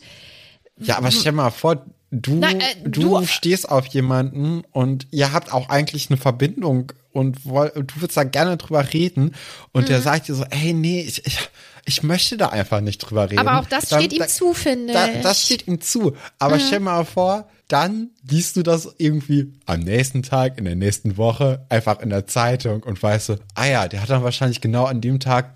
[0.77, 5.31] Ja, aber stell mal vor, du, Nein, äh, du, du- stehst auf jemanden und ihr
[5.33, 9.33] habt auch eigentlich eine Verbindung und du würdest da gerne drüber reden
[9.71, 9.87] und Mhm.
[9.87, 11.37] der sagt dir so, hey, nee, ich, ich,
[11.85, 13.39] ich möchte da einfach nicht drüber reden.
[13.47, 15.21] Aber auch das Dann- steht ihm da- zu, finde da, ich.
[15.21, 16.15] Das steht ihm zu.
[16.39, 16.61] Aber Mhm.
[16.67, 21.65] stell mal vor, dann liest du das irgendwie am nächsten Tag, in der nächsten Woche,
[21.69, 24.99] einfach in der Zeitung und weißt du, ah ja, der hat dann wahrscheinlich genau an
[25.01, 25.53] dem Tag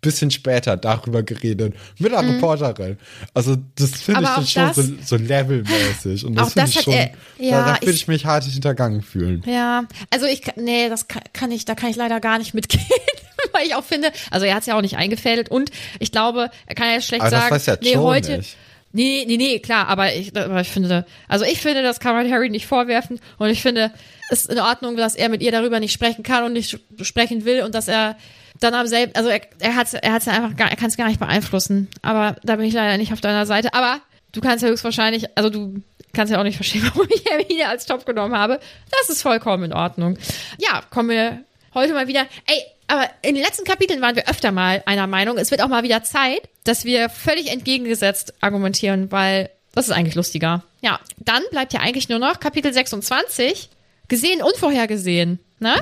[0.00, 2.98] bisschen später darüber geredet mit einer Reporterin.
[3.34, 4.34] Also das finde ich Mhm.
[4.34, 7.74] Dann schon das- so, so levelmäßig und das finde das ich schon, er- ja, da,
[7.74, 9.42] da würde ich- ich mich hart hintergangen fühlen.
[9.46, 12.84] Ja, also ich, nee, das kann, kann ich, da kann ich leider gar nicht mitgehen,
[13.52, 16.50] weil ich auch finde, also er hat es ja auch nicht eingefädelt und ich glaube,
[16.66, 18.56] er kann ja schlecht Aber das sagen, weiß ja nee, heute, nicht.
[18.92, 22.30] nee, nee, nee, klar, aber ich, aber ich finde, also ich finde, das kann man
[22.30, 23.90] Harry nicht vorwerfen und ich finde,
[24.30, 27.44] es ist in Ordnung, dass er mit ihr darüber nicht sprechen kann und nicht sprechen
[27.44, 28.16] will und dass er
[28.60, 31.20] dann am selben, also er, er hat ja einfach gar, er kann es gar nicht
[31.20, 34.00] beeinflussen, aber da bin ich leider nicht auf deiner Seite, aber
[34.32, 35.82] du kannst ja höchstwahrscheinlich, also du
[36.12, 38.60] kannst ja auch nicht verstehen, warum ich Hermine als Top genommen habe.
[38.90, 40.18] Das ist vollkommen in Ordnung.
[40.58, 41.44] Ja, kommen wir
[41.74, 42.26] heute mal wieder.
[42.46, 45.36] Ey, aber in den letzten Kapiteln waren wir öfter mal einer Meinung.
[45.36, 50.14] Es wird auch mal wieder Zeit, dass wir völlig entgegengesetzt argumentieren, weil das ist eigentlich
[50.14, 50.64] lustiger.
[50.80, 53.68] Ja, dann bleibt ja eigentlich nur noch Kapitel 26.
[54.08, 55.38] Gesehen, unvorhergesehen.
[55.60, 55.74] Ne?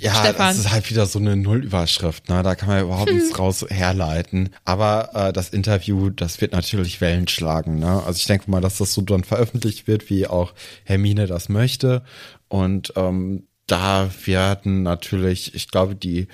[0.00, 0.48] Ja, Stefan.
[0.48, 2.42] das ist halt wieder so eine Nullüberschrift, ne?
[2.42, 4.50] Da kann man überhaupt nichts raus herleiten.
[4.64, 8.02] Aber äh, das Interview, das wird natürlich Wellen schlagen, ne?
[8.06, 10.54] Also ich denke mal, dass das so dann veröffentlicht wird, wie auch
[10.84, 12.02] Hermine das möchte.
[12.48, 16.28] Und ähm, da werden natürlich, ich glaube, die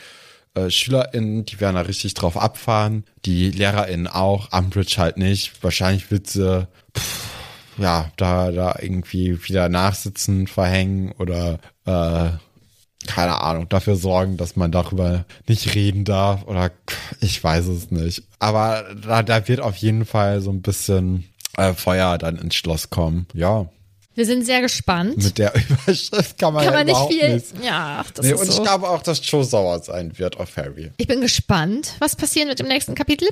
[0.55, 3.05] äh, SchülerInnen, die werden da richtig drauf abfahren.
[3.25, 5.53] Die LehrerInnen auch, Umbridge halt nicht.
[5.63, 7.34] Wahrscheinlich wird sie pff,
[7.79, 12.31] ja, da, da irgendwie wieder Nachsitzen verhängen oder äh,
[13.07, 16.71] keine Ahnung, dafür sorgen, dass man darüber nicht reden darf oder
[17.21, 18.23] ich weiß es nicht.
[18.39, 21.25] Aber da, da wird auf jeden Fall so ein bisschen
[21.57, 23.27] äh, Feuer dann ins Schloss kommen.
[23.35, 23.67] Ja,
[24.15, 25.19] Wir sind sehr gespannt.
[25.23, 27.35] mit der Überschrift kann man, Kann ja man nicht viel.
[27.35, 27.53] nichts.
[27.63, 28.53] Ja, ach, das Nee, ist und so.
[28.59, 30.91] ich glaube auch, dass Joe sauer sein wird auf Harry.
[30.97, 33.29] Ich bin gespannt, was passieren wird im nächsten Kapitel.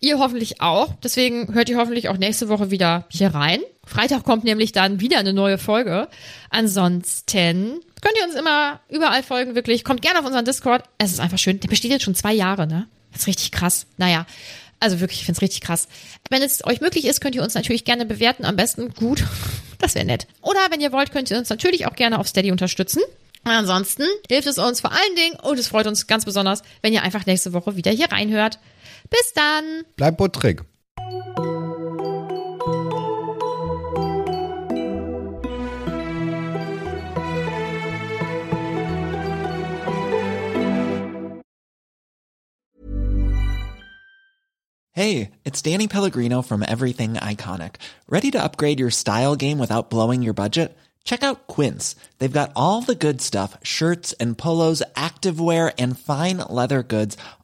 [0.00, 0.94] Ihr hoffentlich auch.
[1.02, 3.60] Deswegen hört ihr hoffentlich auch nächste Woche wieder hier rein.
[3.84, 6.08] Freitag kommt nämlich dann wieder eine neue Folge.
[6.50, 9.82] Ansonsten könnt ihr uns immer überall folgen, wirklich.
[9.82, 10.84] Kommt gerne auf unseren Discord.
[10.98, 11.58] Es ist einfach schön.
[11.60, 12.86] Der besteht jetzt schon zwei Jahre, ne?
[13.12, 13.86] Das ist richtig krass.
[13.96, 14.26] Naja.
[14.80, 15.88] Also wirklich, ich find's richtig krass.
[16.30, 18.44] Wenn es euch möglich ist, könnt ihr uns natürlich gerne bewerten.
[18.44, 19.24] Am besten gut.
[19.80, 20.26] Das wäre nett.
[20.42, 23.00] Oder wenn ihr wollt, könnt ihr uns natürlich auch gerne auf Steady unterstützen.
[23.44, 27.04] Ansonsten hilft es uns vor allen Dingen und es freut uns ganz besonders, wenn ihr
[27.04, 28.58] einfach nächste Woche wieder hier reinhört.
[29.10, 29.84] Bis dann!
[29.96, 30.64] Bleib buttrig.
[44.98, 47.76] Hey, it's Danny Pellegrino from Everything Iconic.
[48.08, 50.76] Ready to upgrade your style game without blowing your budget?
[51.04, 51.94] Check out Quince.
[52.18, 57.16] They've got all the good stuff shirts and polos, activewear, and fine leather goods,